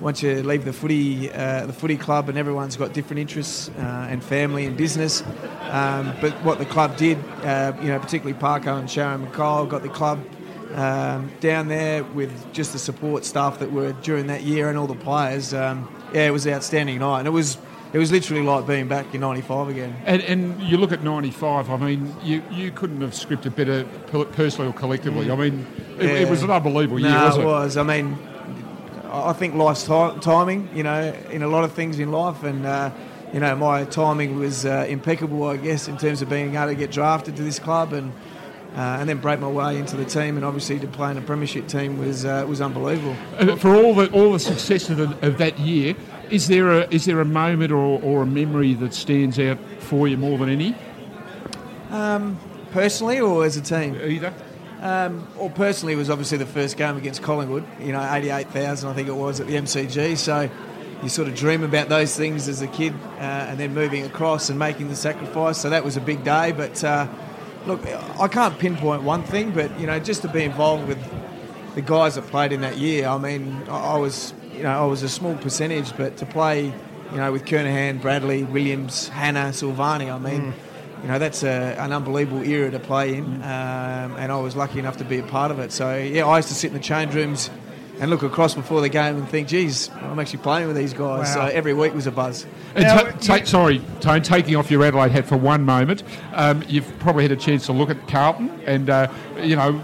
Once 0.00 0.22
you 0.22 0.42
leave 0.42 0.64
the 0.64 0.72
footy, 0.72 1.30
uh, 1.30 1.66
the 1.66 1.72
footy 1.72 1.96
club, 1.96 2.28
and 2.28 2.38
everyone's 2.38 2.76
got 2.76 2.94
different 2.94 3.20
interests 3.20 3.68
uh, 3.78 4.08
and 4.10 4.24
family 4.24 4.64
and 4.64 4.76
business. 4.76 5.22
Um, 5.68 6.14
but 6.20 6.32
what 6.42 6.58
the 6.58 6.64
club 6.64 6.96
did, 6.96 7.18
uh, 7.44 7.72
you 7.82 7.88
know, 7.88 7.98
particularly 7.98 8.38
Parko 8.38 8.78
and 8.78 8.90
Sharon 8.90 9.26
McCall, 9.26 9.68
got 9.68 9.82
the 9.82 9.90
club 9.90 10.18
um, 10.74 11.30
down 11.40 11.68
there 11.68 12.02
with 12.02 12.52
just 12.52 12.72
the 12.72 12.78
support 12.78 13.24
staff 13.24 13.58
that 13.58 13.72
were 13.72 13.92
during 14.02 14.28
that 14.28 14.42
year 14.42 14.68
and 14.68 14.78
all 14.78 14.86
the 14.86 14.94
players. 14.94 15.52
Um, 15.52 15.88
yeah, 16.14 16.26
it 16.26 16.30
was 16.30 16.46
an 16.46 16.54
outstanding 16.54 16.98
night, 17.00 17.20
and 17.20 17.28
it 17.28 17.32
was 17.32 17.58
it 17.92 17.98
was 17.98 18.12
literally 18.12 18.42
like 18.42 18.66
being 18.66 18.88
back 18.88 19.14
in 19.14 19.20
'95 19.20 19.68
again. 19.68 19.96
And, 20.06 20.22
and 20.22 20.62
you 20.62 20.76
look 20.76 20.92
at 20.92 21.02
95, 21.02 21.70
I 21.70 21.76
mean, 21.76 22.14
you, 22.22 22.42
you 22.50 22.70
couldn't 22.70 23.00
have 23.00 23.10
scripted 23.10 23.56
better 23.56 23.84
personally 24.32 24.70
or 24.70 24.72
collectively. 24.72 25.30
I 25.30 25.34
mean, 25.34 25.66
it, 25.98 26.22
it 26.22 26.28
was 26.28 26.42
an 26.42 26.50
unbelievable 26.50 27.00
year, 27.00 27.10
no, 27.10 27.24
wasn't 27.24 27.44
it 27.44 27.46
it? 27.46 27.50
was. 27.50 27.76
I 27.76 27.82
mean, 27.82 28.18
I 29.12 29.32
think 29.32 29.54
life's 29.54 29.84
ti- 29.84 30.20
timing, 30.20 30.68
you 30.74 30.82
know, 30.82 31.12
in 31.30 31.42
a 31.42 31.48
lot 31.48 31.64
of 31.64 31.72
things 31.72 31.98
in 31.98 32.12
life, 32.12 32.42
and 32.44 32.64
uh, 32.64 32.90
you 33.32 33.40
know, 33.40 33.54
my 33.56 33.84
timing 33.84 34.38
was 34.38 34.64
uh, 34.64 34.86
impeccable, 34.88 35.44
I 35.44 35.56
guess, 35.56 35.88
in 35.88 35.96
terms 35.96 36.22
of 36.22 36.28
being 36.28 36.54
able 36.54 36.66
to 36.66 36.74
get 36.74 36.90
drafted 36.90 37.36
to 37.36 37.42
this 37.42 37.58
club 37.58 37.92
and. 37.92 38.12
Uh, 38.70 38.98
and 39.00 39.08
then 39.08 39.18
break 39.18 39.40
my 39.40 39.48
way 39.48 39.76
into 39.76 39.96
the 39.96 40.04
team, 40.04 40.36
and 40.36 40.44
obviously 40.44 40.78
to 40.78 40.86
play 40.86 41.10
in 41.10 41.18
a 41.18 41.20
premiership 41.20 41.66
team 41.66 41.98
was 41.98 42.24
uh, 42.24 42.44
was 42.48 42.60
unbelievable. 42.60 43.16
Uh, 43.36 43.56
For 43.56 43.74
all 43.74 43.96
the 43.96 44.08
all 44.12 44.32
the 44.32 44.38
success 44.38 44.88
of, 44.88 44.98
the, 44.98 45.26
of 45.26 45.38
that 45.38 45.58
year, 45.58 45.96
is 46.30 46.46
there 46.46 46.70
a 46.70 46.86
is 46.88 47.04
there 47.04 47.18
a 47.18 47.24
moment 47.24 47.72
or, 47.72 48.00
or 48.00 48.22
a 48.22 48.26
memory 48.26 48.74
that 48.74 48.94
stands 48.94 49.40
out 49.40 49.58
for 49.80 50.06
you 50.06 50.16
more 50.16 50.38
than 50.38 50.48
any? 50.48 50.76
Personally, 52.70 53.18
or 53.18 53.44
as 53.44 53.56
a 53.56 53.60
team? 53.60 53.96
Either. 54.00 54.32
Um, 54.80 55.28
well, 55.36 55.50
personally, 55.50 55.92
it 55.92 55.96
was 55.96 56.08
obviously 56.08 56.38
the 56.38 56.46
first 56.46 56.76
game 56.78 56.96
against 56.96 57.22
Collingwood. 57.22 57.66
You 57.80 57.92
know, 57.92 58.12
eighty-eight 58.14 58.48
thousand, 58.48 58.88
I 58.88 58.94
think 58.94 59.08
it 59.08 59.14
was 59.14 59.38
at 59.40 59.46
the 59.46 59.54
MCG. 59.54 60.16
So 60.16 60.48
you 61.02 61.08
sort 61.08 61.28
of 61.28 61.34
dream 61.34 61.62
about 61.62 61.88
those 61.88 62.16
things 62.16 62.48
as 62.48 62.62
a 62.62 62.66
kid, 62.66 62.94
uh, 63.18 63.48
and 63.48 63.60
then 63.60 63.74
moving 63.74 64.04
across 64.04 64.48
and 64.48 64.58
making 64.58 64.88
the 64.88 64.96
sacrifice. 64.96 65.58
So 65.58 65.70
that 65.70 65.84
was 65.84 65.96
a 65.96 66.00
big 66.00 66.24
day. 66.24 66.52
But 66.52 66.82
uh, 66.82 67.06
look, 67.66 67.84
I 67.86 68.26
can't 68.28 68.58
pinpoint 68.58 69.02
one 69.02 69.22
thing, 69.22 69.50
but 69.50 69.78
you 69.78 69.86
know, 69.86 69.98
just 70.00 70.22
to 70.22 70.28
be 70.28 70.44
involved 70.44 70.88
with 70.88 70.98
the 71.74 71.82
guys 71.82 72.14
that 72.14 72.26
played 72.28 72.52
in 72.52 72.62
that 72.62 72.78
year. 72.78 73.06
I 73.06 73.18
mean, 73.18 73.62
I 73.68 73.98
was, 73.98 74.32
you 74.54 74.62
know, 74.62 74.82
I 74.82 74.86
was 74.86 75.02
a 75.02 75.08
small 75.10 75.36
percentage, 75.36 75.94
but 75.96 76.16
to 76.16 76.26
play, 76.26 76.64
you 76.64 77.16
know, 77.16 77.30
with 77.32 77.44
Kernahan, 77.44 78.00
Bradley, 78.00 78.44
Williams, 78.44 79.08
Hanna, 79.08 79.50
Silvagni, 79.50 80.12
I 80.12 80.18
mean. 80.18 80.54
You 81.02 81.08
know 81.08 81.18
that's 81.18 81.42
a, 81.42 81.76
an 81.78 81.92
unbelievable 81.92 82.42
era 82.42 82.70
to 82.70 82.78
play 82.78 83.14
in, 83.16 83.24
um, 83.24 84.16
and 84.16 84.30
I 84.30 84.36
was 84.40 84.54
lucky 84.54 84.78
enough 84.78 84.98
to 84.98 85.04
be 85.04 85.18
a 85.18 85.22
part 85.22 85.50
of 85.50 85.58
it. 85.58 85.72
So 85.72 85.96
yeah, 85.96 86.26
I 86.26 86.36
used 86.36 86.48
to 86.48 86.54
sit 86.54 86.68
in 86.68 86.74
the 86.74 86.80
change 86.82 87.14
rooms 87.14 87.48
and 88.00 88.10
look 88.10 88.22
across 88.22 88.54
before 88.54 88.80
the 88.82 88.88
game 88.88 89.16
and 89.16 89.28
think, 89.28 89.48
"Geez, 89.48 89.90
I'm 90.02 90.18
actually 90.18 90.40
playing 90.40 90.66
with 90.68 90.76
these 90.76 90.92
guys." 90.92 91.34
Wow. 91.34 91.46
So 91.48 91.52
every 91.52 91.72
week 91.74 91.94
was 91.94 92.06
a 92.06 92.10
buzz. 92.10 92.46
And 92.74 92.84
Now, 92.84 92.98
ta- 93.02 93.10
ta- 93.38 93.44
sorry, 93.44 93.80
Tone, 94.00 94.22
taking 94.22 94.56
off 94.56 94.70
your 94.70 94.84
Adelaide 94.84 95.12
hat 95.12 95.26
for 95.26 95.36
one 95.36 95.64
moment, 95.64 96.02
um, 96.34 96.62
you've 96.68 96.98
probably 96.98 97.24
had 97.24 97.32
a 97.32 97.36
chance 97.36 97.66
to 97.66 97.72
look 97.72 97.88
at 97.90 98.06
Carlton, 98.06 98.50
and 98.66 98.90
uh, 98.90 99.08
you 99.42 99.56
know, 99.56 99.80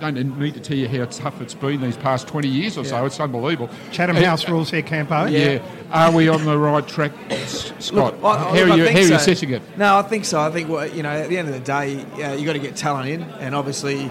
don't 0.00 0.38
need 0.38 0.54
to 0.54 0.60
tell 0.60 0.76
you 0.76 0.88
how 0.88 1.04
tough 1.06 1.40
it's 1.40 1.54
been 1.54 1.80
these 1.80 1.96
past 1.96 2.28
20 2.28 2.48
years 2.48 2.76
or 2.78 2.84
so. 2.84 3.04
It's 3.04 3.18
unbelievable. 3.20 3.68
Chatham 3.92 4.16
Uh, 4.16 4.24
House 4.24 4.48
rules 4.48 4.70
here, 4.70 4.82
Campo. 4.82 5.26
Yeah. 5.26 5.60
Are 5.90 6.12
we 6.12 6.28
on 6.28 6.44
the 6.44 6.56
right 6.58 6.86
track, 6.86 7.12
Scott? 7.46 7.92
Look, 7.92 8.24
I- 8.24 8.28
I- 8.28 8.36
how 8.38 8.52
look, 8.52 8.70
are 8.70 8.76
you, 8.76 8.84
think 8.84 8.90
how 8.92 8.98
are 8.98 9.02
you 9.02 9.08
so. 9.08 9.14
assessing 9.16 9.50
it? 9.50 9.62
No, 9.76 9.96
I 9.98 10.02
think 10.02 10.24
so. 10.24 10.40
I 10.40 10.50
think 10.50 10.68
what 10.68 10.94
you 10.94 11.02
know 11.02 11.10
at 11.10 11.28
the 11.28 11.38
end 11.38 11.48
of 11.48 11.54
the 11.54 11.60
day, 11.60 12.04
uh, 12.22 12.32
you 12.34 12.44
got 12.46 12.52
to 12.54 12.58
get 12.58 12.76
talent 12.76 13.08
in, 13.08 13.22
and 13.40 13.54
obviously, 13.54 14.06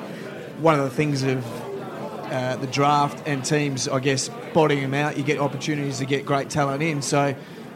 one 0.60 0.73
of 0.78 0.84
the 0.84 0.89
things 0.89 1.23
of 1.23 1.45
uh, 2.32 2.56
the 2.58 2.67
draft 2.67 3.26
and 3.26 3.43
teams, 3.45 3.88
I 3.88 4.00
guess, 4.00 4.30
botting 4.54 4.82
them 4.82 4.93
out, 4.93 5.17
you 5.17 5.23
get 5.23 5.39
opportunities 5.39 6.00
to 6.00 6.06
get 6.06 6.26
great 6.26 6.50
talent 6.50 6.84
in. 6.84 7.02
So, 7.02 7.34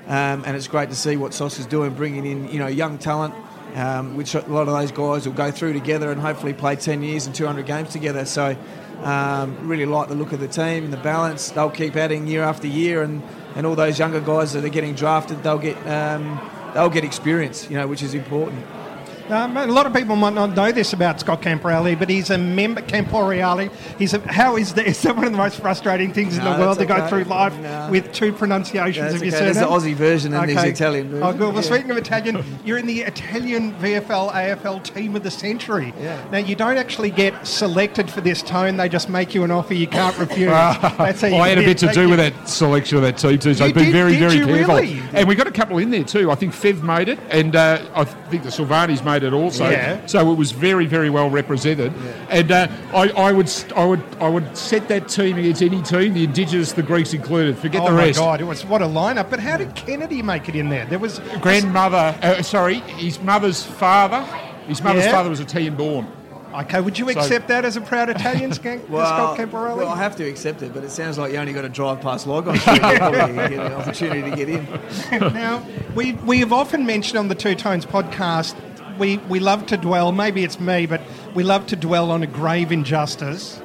um, 0.07 0.43
and 0.45 0.57
it's 0.57 0.67
great 0.67 0.89
to 0.89 0.95
see 0.95 1.15
what 1.15 1.33
Sauce 1.33 1.57
is 1.59 1.65
doing, 1.65 1.93
bringing 1.93 2.25
in 2.25 2.49
you 2.49 2.59
know 2.59 2.67
young 2.67 2.97
talent. 2.97 3.33
Um, 3.73 4.17
which 4.17 4.35
a 4.35 4.41
lot 4.41 4.67
of 4.67 4.73
those 4.73 4.91
guys 4.91 5.25
will 5.25 5.33
go 5.33 5.49
through 5.49 5.71
together 5.71 6.11
and 6.11 6.19
hopefully 6.19 6.51
play 6.51 6.75
10 6.75 7.03
years 7.03 7.25
and 7.25 7.33
200 7.33 7.65
games 7.65 7.91
together. 7.91 8.25
So, 8.25 8.57
um, 9.03 9.67
really 9.67 9.85
like 9.85 10.09
the 10.09 10.15
look 10.15 10.33
of 10.33 10.39
the 10.39 10.47
team 10.47 10.83
and 10.83 10.91
the 10.91 10.97
balance. 10.97 11.51
They'll 11.51 11.69
keep 11.69 11.95
adding 11.95 12.27
year 12.27 12.43
after 12.43 12.67
year, 12.67 13.01
and, 13.01 13.23
and 13.55 13.65
all 13.65 13.75
those 13.75 13.97
younger 13.97 14.19
guys 14.19 14.53
that 14.53 14.65
are 14.65 14.69
getting 14.69 14.93
drafted, 14.93 15.41
they'll 15.43 15.57
get 15.57 15.77
um, 15.87 16.39
they'll 16.73 16.89
get 16.89 17.03
experience, 17.03 17.69
you 17.69 17.77
know, 17.77 17.87
which 17.87 18.03
is 18.03 18.13
important. 18.13 18.65
Um, 19.31 19.55
a 19.55 19.65
lot 19.67 19.85
of 19.85 19.93
people 19.93 20.17
might 20.17 20.33
not 20.33 20.55
know 20.55 20.71
this 20.73 20.91
about 20.91 21.21
Scott 21.21 21.41
Camporelli, 21.41 21.97
but 21.97 22.09
he's 22.09 22.29
a 22.31 22.37
member. 22.37 22.81
Camporelli. 22.81 23.71
He's 23.97 24.13
a, 24.13 24.19
how 24.31 24.57
is 24.57 24.73
that? 24.73 24.85
Is 24.91 25.01
that 25.03 25.15
one 25.15 25.25
of 25.25 25.31
the 25.31 25.37
most 25.37 25.59
frustrating 25.61 26.11
things 26.11 26.37
in 26.37 26.43
the 26.43 26.49
world 26.51 26.77
to 26.79 26.85
that's 26.85 27.01
go 27.03 27.07
through 27.07 27.23
life 27.25 27.57
No. 27.59 27.87
with 27.89 28.11
two 28.11 28.33
pronunciations 28.33 29.11
That's 29.11 29.15
of 29.15 29.23
your 29.23 29.33
okay. 29.35 29.45
There's 29.45 29.57
the? 29.57 29.65
Aussie 29.65 29.93
version 29.95 30.33
and 30.33 30.49
there's 30.49 30.61
the 30.61 30.69
Italian 30.69 31.07
version. 31.09 31.23
Oh, 31.23 31.31
good. 31.31 31.39
Well, 31.39 31.53
Yeah. 31.55 31.61
speaking 31.61 31.91
of 31.91 31.97
Italian, 31.97 32.43
you're 32.65 32.77
in 32.77 32.87
the 32.87 33.01
Italian 33.01 33.73
VFL 33.75 34.33
AFL 34.33 34.83
team 34.83 35.15
of 35.15 35.23
the 35.23 35.31
century. 35.31 35.93
Yeah. 35.99 36.21
Now, 36.31 36.39
you 36.39 36.55
don't 36.55 36.75
actually 36.77 37.11
get 37.11 37.47
selected 37.47 38.09
for 38.11 38.19
this 38.19 38.41
tone. 38.41 38.75
They 38.75 38.89
just 38.89 39.07
make 39.07 39.33
you 39.33 39.43
an 39.45 39.51
offer 39.51 39.73
you 39.73 39.87
can't 39.87 40.17
refuse. 40.19 40.49
That's 40.49 41.21
how 41.21 41.27
you 41.27 41.35
I 41.37 41.49
had 41.49 41.57
a 41.57 41.61
bit 41.63 41.77
to 41.79 41.89
it. 41.89 41.93
do 41.93 42.09
with 42.09 42.19
that 42.19 42.49
selection 42.49 42.97
of 42.97 43.03
that 43.03 43.17
team 43.17 43.39
too, 43.39 43.53
so 43.53 43.63
You 43.63 43.69
I've 43.69 43.75
been 43.75 43.85
did- 43.85 43.93
very, 43.93 44.11
did 44.13 44.19
very 44.19 44.35
you 44.35 44.45
careful. 44.45 44.75
really? 44.75 45.01
And 45.13 45.27
we 45.27 45.35
got 45.35 45.47
a 45.47 45.51
couple 45.51 45.77
in 45.77 45.89
there 45.89 46.03
too. 46.03 46.29
I 46.31 46.35
think 46.35 46.53
Fev 46.53 46.81
made 46.83 47.07
it, 47.07 47.19
and 47.29 47.55
uh, 47.55 47.79
I 47.95 48.03
think 48.03 48.43
the 48.43 48.49
Silvagnis 48.49 49.05
made 49.05 49.20
it 49.23 49.33
also. 49.33 49.69
Yeah. 49.69 50.05
So 50.05 50.31
it 50.31 50.35
was 50.35 50.51
very, 50.51 50.85
very 50.85 51.09
well 51.09 51.29
represented. 51.29 51.93
And 52.29 52.51
uh, 52.51 52.67
I, 52.93 53.09
I 53.09 53.31
would, 53.31 53.51
I 53.75 53.85
would, 53.85 54.03
I 54.19 54.27
would 54.29 54.55
set 54.57 54.87
that 54.89 55.07
team 55.07 55.37
against 55.37 55.61
any 55.61 55.81
team, 55.81 56.13
the 56.13 56.23
Indigenous, 56.23 56.71
the 56.73 56.83
Greeks 56.83 57.13
included. 57.13 57.57
Forget 57.57 57.81
Oh 57.81 57.85
the 57.85 57.91
my. 57.91 58.11
God! 58.11 58.41
It 58.41 58.45
was 58.45 58.65
what 58.65 58.81
a 58.81 58.85
lineup. 58.85 59.29
But 59.29 59.39
how 59.39 59.57
did 59.57 59.75
Kennedy 59.75 60.21
make 60.21 60.49
it 60.49 60.55
in 60.55 60.69
there? 60.69 60.85
There 60.85 60.99
was 60.99 61.19
Grandmother, 61.41 62.17
uh, 62.21 62.41
sorry, 62.41 62.75
his 62.81 63.19
mother's 63.21 63.63
father. 63.63 64.21
His 64.67 64.81
mother's 64.83 65.05
Yeah. 65.05 65.11
father 65.11 65.29
was 65.29 65.39
Italian 65.39 65.75
born. 65.75 66.07
Okay, 66.53 66.81
would 66.81 66.99
you 66.99 67.09
So- 67.11 67.17
accept 67.19 67.47
that 67.47 67.63
as 67.63 67.77
a 67.77 67.81
proud 67.81 68.09
Italian, 68.09 68.51
Skank, 68.51 68.85
Scott 68.87 69.37
Camporeale? 69.37 69.77
well, 69.77 69.87
I 69.87 69.95
have 69.97 70.17
to 70.17 70.25
accept 70.27 70.61
it, 70.61 70.73
but 70.73 70.83
it 70.83 70.91
sounds 70.91 71.17
like 71.17 71.31
you 71.31 71.37
only 71.37 71.53
got 71.53 71.61
to 71.61 71.69
drive 71.69 72.01
past 72.01 72.27
Lygon 72.27 72.57
Street 72.59 72.81
before 72.81 73.09
you 73.09 73.17
get 73.37 73.53
an 73.53 73.71
opportunity 73.71 74.29
to 74.29 74.35
get 74.35 74.49
in. 74.49 74.67
now, 75.33 75.65
we, 75.95 76.11
we 76.13 76.39
have 76.39 76.51
often 76.51 76.85
mentioned 76.85 77.17
on 77.17 77.29
the 77.29 77.35
Two 77.35 77.55
Tones 77.55 77.85
podcast, 77.85 78.53
we, 79.01 79.17
we 79.17 79.39
love 79.39 79.65
to 79.65 79.77
dwell, 79.77 80.11
maybe 80.11 80.43
it's 80.43 80.59
me, 80.59 80.85
but 80.85 81.01
we 81.33 81.43
love 81.43 81.65
to 81.67 81.75
dwell 81.75 82.11
on 82.11 82.21
a 82.21 82.27
grave 82.27 82.71
injustice. 82.71 83.59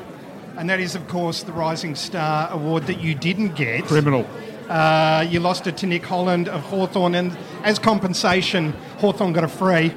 And 0.57 0.71
that 0.71 0.81
is, 0.81 0.95
of 0.95 1.07
course, 1.09 1.43
the 1.43 1.53
Rising 1.53 1.95
Star 1.95 2.51
Award 2.51 2.87
that 2.87 3.01
you 3.01 3.15
didn't 3.15 3.55
get. 3.55 3.85
Criminal. 3.85 4.27
Uh, 4.67 5.27
you 5.29 5.39
lost 5.39 5.67
it 5.67 5.77
to 5.77 5.87
Nick 5.87 6.07
Holland 6.07 6.49
of 6.49 6.63
Hawthorn, 6.63 7.15
and 7.15 7.37
as 7.65 7.79
compensation, 7.79 8.73
Hawthorn 8.99 9.35
got 9.35 9.45
a 9.45 9.49
free. 9.49 9.91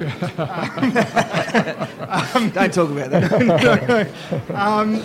Don't 2.50 2.74
talk 2.74 2.90
about 2.90 3.10
that. 3.10 4.12
I'm, 4.54 5.02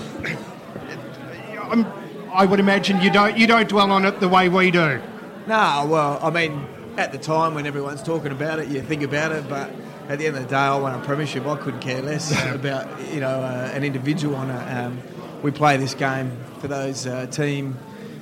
I 2.34 2.46
would 2.46 2.60
imagine 2.60 3.00
you 3.02 3.10
don't 3.10 3.38
you 3.38 3.48
don't 3.48 3.70
dwell 3.70 3.90
on 3.92 4.04
it 4.06 4.20
the 4.20 4.28
way 4.28 4.50
we 4.50 4.70
do. 4.70 5.02
No, 5.48 5.88
well, 5.90 6.20
I 6.22 6.30
mean, 6.30 6.68
at 6.98 7.14
the 7.14 7.18
time 7.18 7.56
when 7.56 7.66
everyone's 7.66 8.04
talking 8.04 8.34
about 8.34 8.60
it, 8.60 8.68
you 8.68 8.82
think 8.82 9.02
about 9.02 9.32
it, 9.32 9.50
but 9.50 9.72
at 10.10 10.20
the 10.20 10.28
end 10.28 10.36
of 10.38 10.44
the 10.44 10.50
day, 10.50 10.56
I 10.56 10.78
won 10.78 10.94
a 11.00 11.04
premiership. 11.04 11.46
I 11.46 11.56
couldn't 11.58 11.80
care 11.82 12.02
less 12.02 12.32
about 12.54 12.88
you 13.14 13.20
know 13.20 13.30
uh, 13.42 13.72
an 13.74 13.84
individual 13.84 14.36
on 14.36 14.50
it. 14.50 14.78
Um, 14.78 15.00
we 15.44 15.52
play 15.52 15.78
this 15.78 15.94
game 15.94 16.32
for 16.60 16.68
those 16.68 17.06
uh, 17.08 17.28
team 17.28 17.78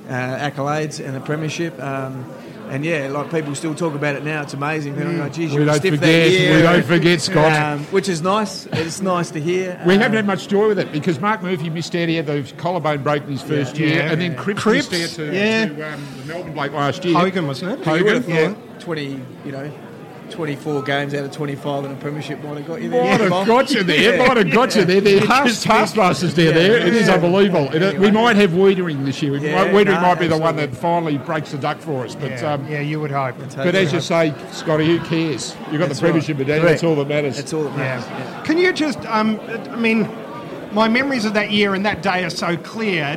uh, 0.08 0.12
accolades 0.12 1.04
and 1.04 1.14
the 1.14 1.20
premiership. 1.20 1.78
Um, 1.82 2.30
and 2.70 2.82
yeah, 2.82 3.08
like 3.08 3.30
people 3.30 3.54
still 3.54 3.74
talk 3.74 3.94
about 3.94 4.14
it 4.16 4.24
now. 4.24 4.40
It's 4.42 4.54
amazing. 4.54 4.94
People 4.96 5.10
are 5.12 5.18
like, 5.18 5.34
Geez, 5.34 5.52
We 5.52 5.64
don't 5.66 5.76
stiff 5.76 5.94
forget. 5.96 6.30
that. 6.32 6.56
We 6.56 6.62
don't 6.62 6.84
forget, 6.84 7.20
Scott. 7.30 7.52
Um, 7.52 7.84
which 7.86 8.08
is 8.08 8.22
nice. 8.22 8.64
It's 8.72 9.02
nice 9.02 9.30
to 9.32 9.40
hear. 9.40 9.80
We 9.86 9.94
Um, 9.94 10.00
haven't 10.00 10.16
had 10.16 10.26
much 10.26 10.48
joy 10.48 10.68
with 10.68 10.78
it 10.78 10.90
because 10.90 11.20
Mark 11.20 11.42
Murphy 11.42 11.68
missed 11.68 11.94
out. 11.94 12.08
He 12.08 12.14
had 12.16 12.26
the 12.26 12.50
collarbone 12.56 13.02
broken 13.02 13.30
his 13.30 13.42
first 13.42 13.78
year, 13.78 13.96
Yeah. 13.96 14.10
and 14.12 14.20
then 14.20 14.34
Cripps, 14.34 14.62
Cripps, 14.62 14.90
missed 14.90 15.20
out 15.20 15.26
to, 15.26 15.34
yeah. 15.34 15.66
to 15.66 15.92
um, 15.94 16.06
the 16.20 16.24
Melbourne 16.24 16.54
Blake 16.54 16.72
last 16.72 17.04
year. 17.04 17.14
Hogan 17.18 17.46
wasn't 17.46 17.72
it? 17.72 17.78
You 17.80 17.84
Hogan, 17.84 18.22
thought 18.54 18.80
20, 18.80 19.20
you 19.44 19.52
know, 19.52 19.70
24 20.30 20.82
games 20.82 21.14
out 21.14 21.24
of 21.24 21.30
25 21.32 21.84
in 21.84 21.92
a 21.92 21.94
premiership 21.96 22.42
might 22.42 22.56
have 22.58 22.66
got 22.66 22.82
you 22.82 22.88
there. 22.88 23.02
Might 23.04 23.20
have 23.20 23.30
Bob. 23.30 23.46
got 23.46 23.70
you 23.70 23.82
there. 23.82 24.16
Yeah. 24.16 24.26
Might 24.26 24.36
have 24.36 24.50
got 24.50 24.74
you 24.76 24.84
there. 24.84 25.00
They're 25.00 25.20
past, 25.26 25.62
taskmasters 25.62 26.34
down 26.34 26.54
there. 26.54 26.76
It 26.78 26.94
is 26.94 27.08
Yeah. 27.08 27.14
unbelievable. 27.14 27.72
It- 27.74 27.82
Anyway. 27.82 27.98
We 28.06 28.10
might 28.10 28.36
have 28.36 28.50
Weitering 28.52 29.04
this 29.04 29.22
year. 29.22 29.32
We 29.32 29.40
Yeah, 29.40 29.64
might, 29.64 29.72
Weitering 29.72 29.94
no, 29.96 30.00
might 30.00 30.18
be 30.18 30.26
the 30.26 30.38
one 30.38 30.56
that 30.56 30.74
finally 30.74 31.18
breaks 31.18 31.52
the 31.52 31.58
duck 31.58 31.78
for 31.78 32.04
us. 32.04 32.14
But 32.14 32.30
Yeah, 32.32 32.54
um, 32.54 32.66
yeah, 32.68 32.80
you 32.80 33.00
would 33.00 33.10
hope. 33.10 33.36
but 33.56 33.74
as 33.74 33.92
you 33.92 34.00
say, 34.00 34.32
Scotty, 34.52 34.86
who 34.86 34.98
cares? 35.00 35.54
You've 35.70 35.80
got 35.80 35.88
That's 35.88 36.00
the 36.00 36.06
premiership, 36.06 36.38
right. 36.38 36.46
but 36.46 36.62
that's 36.62 36.82
all 36.82 36.94
that 36.96 37.08
matters. 37.08 37.36
That's 37.36 37.52
all 37.52 37.64
that 37.64 37.76
matters. 37.76 38.04
Yeah. 38.08 38.42
Can 38.44 38.58
you 38.58 38.72
just, 38.72 38.98
um, 39.06 39.38
I 39.70 39.76
mean, 39.76 40.08
my 40.72 40.88
memories 40.88 41.24
of 41.24 41.34
that 41.34 41.50
year 41.50 41.74
and 41.74 41.84
that 41.86 42.02
day 42.02 42.24
are 42.24 42.30
so 42.30 42.56
clear. 42.56 43.16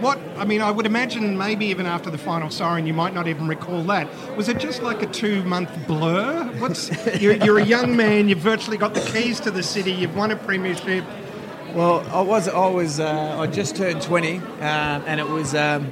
What, 0.00 0.18
I 0.36 0.44
mean, 0.44 0.60
I 0.62 0.70
would 0.70 0.86
imagine 0.86 1.36
maybe 1.36 1.66
even 1.66 1.86
after 1.86 2.08
the 2.10 2.18
final 2.18 2.50
siren, 2.50 2.86
you 2.86 2.92
might 2.94 3.14
not 3.14 3.26
even 3.26 3.48
recall 3.48 3.82
that. 3.84 4.08
Was 4.36 4.48
it 4.48 4.58
just 4.58 4.82
like 4.82 5.02
a 5.02 5.06
two 5.06 5.42
month 5.44 5.70
blur? 5.86 6.44
What's, 6.58 6.90
you're, 7.20 7.34
you're 7.34 7.58
a 7.58 7.64
young 7.64 7.96
man, 7.96 8.28
you've 8.28 8.38
virtually 8.38 8.76
got 8.76 8.94
the 8.94 9.00
keys 9.00 9.40
to 9.40 9.50
the 9.50 9.62
city, 9.62 9.90
you've 9.92 10.14
won 10.16 10.30
a 10.30 10.36
premiership. 10.36 11.04
Well, 11.74 12.00
I 12.14 12.20
was, 12.22 12.48
I 12.48 12.66
was, 12.68 13.00
uh, 13.00 13.36
I 13.40 13.46
just 13.46 13.76
turned 13.76 14.00
20, 14.02 14.36
um, 14.38 14.42
and 14.62 15.20
it 15.20 15.28
was. 15.28 15.54
Um, 15.54 15.90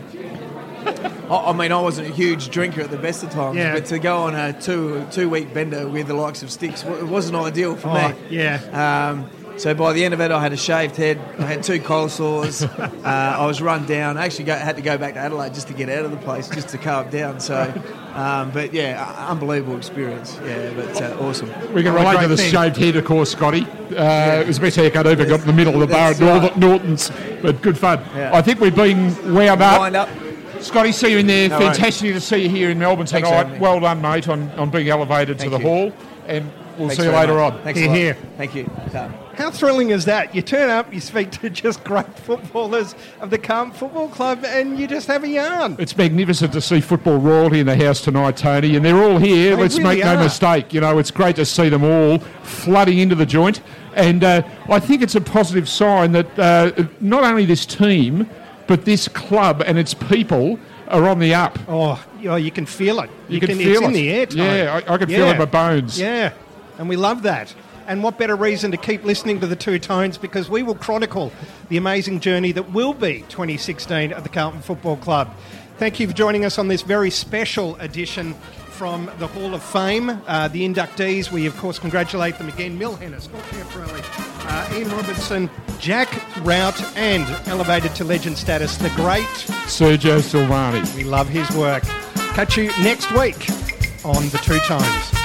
I 1.29 1.37
I 1.49 1.53
mean, 1.53 1.73
I 1.73 1.81
wasn't 1.81 2.09
a 2.09 2.13
huge 2.13 2.51
drinker 2.51 2.81
at 2.81 2.91
the 2.91 2.97
best 2.97 3.25
of 3.25 3.31
times, 3.31 3.57
Yeah. 3.59 3.75
but 3.75 3.87
to 3.87 3.99
go 3.99 4.19
on 4.19 4.35
a 4.37 4.53
two 4.59 5.05
two 5.11 5.29
week 5.29 5.53
bender 5.53 5.87
with 5.89 6.07
the 6.07 6.15
likes 6.15 6.43
of 6.45 6.51
Sticks, 6.51 6.85
it 6.85 7.09
wasn't 7.09 7.37
ideal 7.37 7.75
for 7.77 7.89
Oh, 7.89 8.09
me. 8.11 8.15
yeah. 8.31 9.11
Um, 9.11 9.29
so 9.57 9.75
by 9.75 9.93
the 9.93 10.05
end 10.05 10.15
of 10.15 10.21
it, 10.21 10.31
I 10.31 10.41
had 10.41 10.53
a 10.53 10.57
shaved 10.57 10.97
head. 10.97 11.19
I 11.39 11.43
had 11.47 11.63
two 11.63 11.81
cold 11.81 12.11
sores. 12.11 12.63
uh, 12.79 13.01
I 13.05 13.47
was 13.47 13.63
run 13.63 13.87
down. 13.87 14.17
I 14.17 14.25
actually 14.25 14.45
go, 14.45 14.55
had 14.55 14.77
to 14.77 14.83
go 14.83 14.99
back 14.99 15.15
to 15.15 15.21
Adelaide 15.21 15.55
just 15.55 15.69
to 15.69 15.75
get 15.75 15.89
out 15.89 16.05
of 16.05 16.11
the 16.11 16.17
place, 16.19 16.49
just 16.49 16.69
to 16.71 16.79
calm 16.79 17.09
down. 17.11 17.41
So, 17.41 17.73
um, 18.15 18.51
but 18.51 18.73
yeah, 18.73 19.05
uh, 19.07 19.31
unbelievable 19.31 19.77
experience. 19.77 20.39
Yeah, 20.45 20.73
but 20.75 21.03
uh, 21.03 21.17
awesome. 21.21 21.49
We 21.73 21.83
can 21.83 21.95
relate 21.95 22.21
to 22.21 22.29
the 22.29 22.37
thing. 22.37 22.53
shaved 22.53 22.77
head, 22.77 22.97
of 22.97 23.05
course, 23.05 23.33
Scotty. 23.33 23.65
Uh, 23.65 24.41
it 24.41 24.47
was 24.47 24.57
the 24.59 24.67
best 24.67 24.77
haircut 24.77 25.07
I 25.07 25.13
ever 25.13 25.25
got 25.25 25.41
in 25.41 25.47
the 25.47 25.53
middle 25.53 25.75
of 25.75 25.81
the 25.81 25.87
bar 25.87 26.11
at 26.11 26.21
right. 26.21 26.57
Norton's, 26.57 27.11
but 27.41 27.63
good 27.63 27.79
fun. 27.79 28.01
Yeah. 28.15 28.31
I 28.35 28.43
think 28.43 28.61
we've 28.61 28.75
been 28.75 29.35
wound 29.35 29.63
up. 29.63 29.81
Wind 29.81 29.97
up. 29.97 30.09
Scotty, 30.61 30.93
see 30.93 31.13
you 31.13 31.19
in 31.19 31.27
there. 31.27 31.49
No 31.49 31.59
worries. 31.59 31.77
Fantastic 31.77 32.15
to 32.15 32.21
see 32.21 32.43
you 32.43 32.49
here 32.49 32.71
in 32.71 32.79
Melbourne 32.79 33.07
Thanks, 33.07 33.29
tonight. 33.29 33.45
Anthony. 33.45 33.61
Well 33.61 33.81
done, 33.81 34.01
mate, 34.01 34.29
on, 34.29 34.51
on 34.53 34.71
being 34.71 34.89
elevated 34.89 35.39
Thank 35.39 35.53
to 35.53 35.59
the 35.59 35.63
you. 35.63 35.69
hall. 35.69 35.93
And 36.27 36.51
we'll 36.79 36.89
Thanks 36.89 36.97
see 37.03 37.09
you 37.09 37.15
later 37.15 37.35
much. 37.35 37.53
on. 37.55 37.63
Thanks 37.63 37.79
Here, 37.81 37.89
a 37.89 37.91
lot. 37.91 37.97
here. 37.99 38.17
Thank 38.37 38.55
you. 38.55 38.65
Ta. 38.93 39.09
How 39.35 39.51
thrilling 39.51 39.91
is 39.91 40.07
that? 40.07 40.35
You 40.35 40.41
turn 40.43 40.71
up, 40.71 40.93
you 40.95 41.01
speak 41.01 41.31
to 41.33 41.51
just 41.51 41.85
great 41.85 42.07
footballers 42.19 42.95
of 43.21 43.29
the 43.31 43.37
Carlton 43.39 43.75
Football 43.75 44.09
Club, 44.09 44.45
and 44.47 44.79
you 44.79 44.87
just 44.87 45.07
have 45.09 45.25
a 45.25 45.29
yarn. 45.29 45.77
It's 45.79 45.97
magnificent 45.97 46.53
to 46.55 46.61
see 46.61 46.81
football 46.81 47.19
royalty 47.19 47.61
in 47.61 47.67
the 47.67 47.77
house 47.77 48.01
tonight, 48.01 48.37
Tony, 48.39 48.77
and 48.77 48.85
they're 48.85 48.97
all 49.03 49.19
here. 49.19 49.55
They 49.57 49.63
Let's 49.63 49.77
really 49.79 49.97
make 49.97 50.05
no 50.05 50.15
are. 50.17 50.23
mistake. 50.23 50.73
You 50.73 50.81
know, 50.81 50.99
it's 50.99 51.11
great 51.11 51.37
to 51.37 51.45
see 51.45 51.69
them 51.69 51.85
all 51.85 52.19
flooding 52.43 52.99
into 52.99 53.15
the 53.15 53.27
joint, 53.27 53.61
and 53.95 54.25
uh, 54.25 54.43
I 54.71 54.81
think 54.81 55.03
it's 55.03 55.15
a 55.15 55.21
positive 55.21 55.69
sign 55.69 56.13
that 56.13 56.39
uh, 56.39 56.85
not 57.01 57.25
only 57.25 57.45
this 57.45 57.67
team, 57.67 58.29
but 58.67 58.85
this 58.87 59.07
club 59.07 59.63
and 59.67 59.79
its 59.79 59.93
people 59.93 60.59
are 60.89 61.07
on 61.09 61.19
the 61.19 61.35
up. 61.35 61.59
Oh, 61.69 62.03
you, 62.21 62.29
know, 62.31 62.37
you 62.37 62.51
can 62.51 62.65
feel 62.65 63.01
it. 63.01 63.11
You 63.29 63.39
can 63.41 63.51
it's 63.51 63.59
feel 63.61 63.85
in 63.85 63.85
it. 63.85 63.87
In 63.89 63.93
the 63.93 64.11
air. 64.11 64.27
Tony. 64.27 64.43
Yeah, 64.45 64.81
I- 64.89 64.95
I 64.95 64.99
can 64.99 65.09
feel 65.09 65.27
it 65.27 65.33
in 65.33 65.39
my 65.39 65.45
bones. 65.45 66.01
Yeah, 66.01 66.33
and 66.79 66.89
we 66.89 66.97
love 66.97 67.23
that. 67.23 67.55
And 67.87 68.03
what 68.03 68.19
better 68.19 68.35
reason 68.35 68.73
to 68.73 68.77
keep 68.77 69.05
listening 69.05 69.41
to 69.41 69.47
the 69.47 69.57
two 69.57 69.79
tones 69.79 70.19
because 70.19 70.51
we 70.51 70.63
will 70.63 70.75
chronicle 70.75 71.33
the 71.69 71.77
amazing 71.77 72.21
journey 72.21 72.53
that 72.53 72.73
will 72.73 72.95
be 72.95 73.21
2016 73.29 74.13
at 74.13 74.23
the 74.23 74.29
Carlton 74.29 74.61
Football 74.61 74.97
Club. 74.97 75.33
Thank 75.79 76.01
you 76.01 76.09
for 76.09 76.15
joining 76.15 76.45
us 76.45 76.59
on 76.59 76.69
this 76.69 76.83
very 76.83 77.11
special 77.11 77.77
edition 77.77 78.35
from 78.71 79.11
the 79.19 79.27
Hall 79.27 79.55
of 79.55 79.63
Fame. 79.63 80.11
Uh, 80.27 80.49
the 80.49 80.67
inductees, 80.69 81.31
we 81.31 81.47
of 81.47 81.57
course 81.57 81.79
congratulate 81.79 82.37
them 82.39 82.49
again. 82.49 82.77
Mil 82.77 82.95
Hanna, 82.97 83.21
Scott 83.21 83.43
Camporeale, 83.45 84.03
uh, 84.47 84.75
Ian 84.75 84.91
Robertson, 84.91 85.51
Jack 85.79 86.09
Wrout, 86.45 86.81
and 86.97 87.25
elevated 87.49 87.95
to 87.95 88.05
legend 88.05 88.37
status, 88.37 88.77
the 88.77 88.91
great 88.91 89.25
Sergio 89.67 90.21
Silvagni. 90.21 90.95
we 90.95 91.05
love 91.05 91.29
his 91.29 91.51
work. 91.53 91.85
Catch 92.35 92.59
you 92.59 92.67
next 92.83 93.11
week 93.13 93.49
on 94.05 94.29
The 94.29 94.41
Two 94.45 94.59
Tones. 94.61 95.16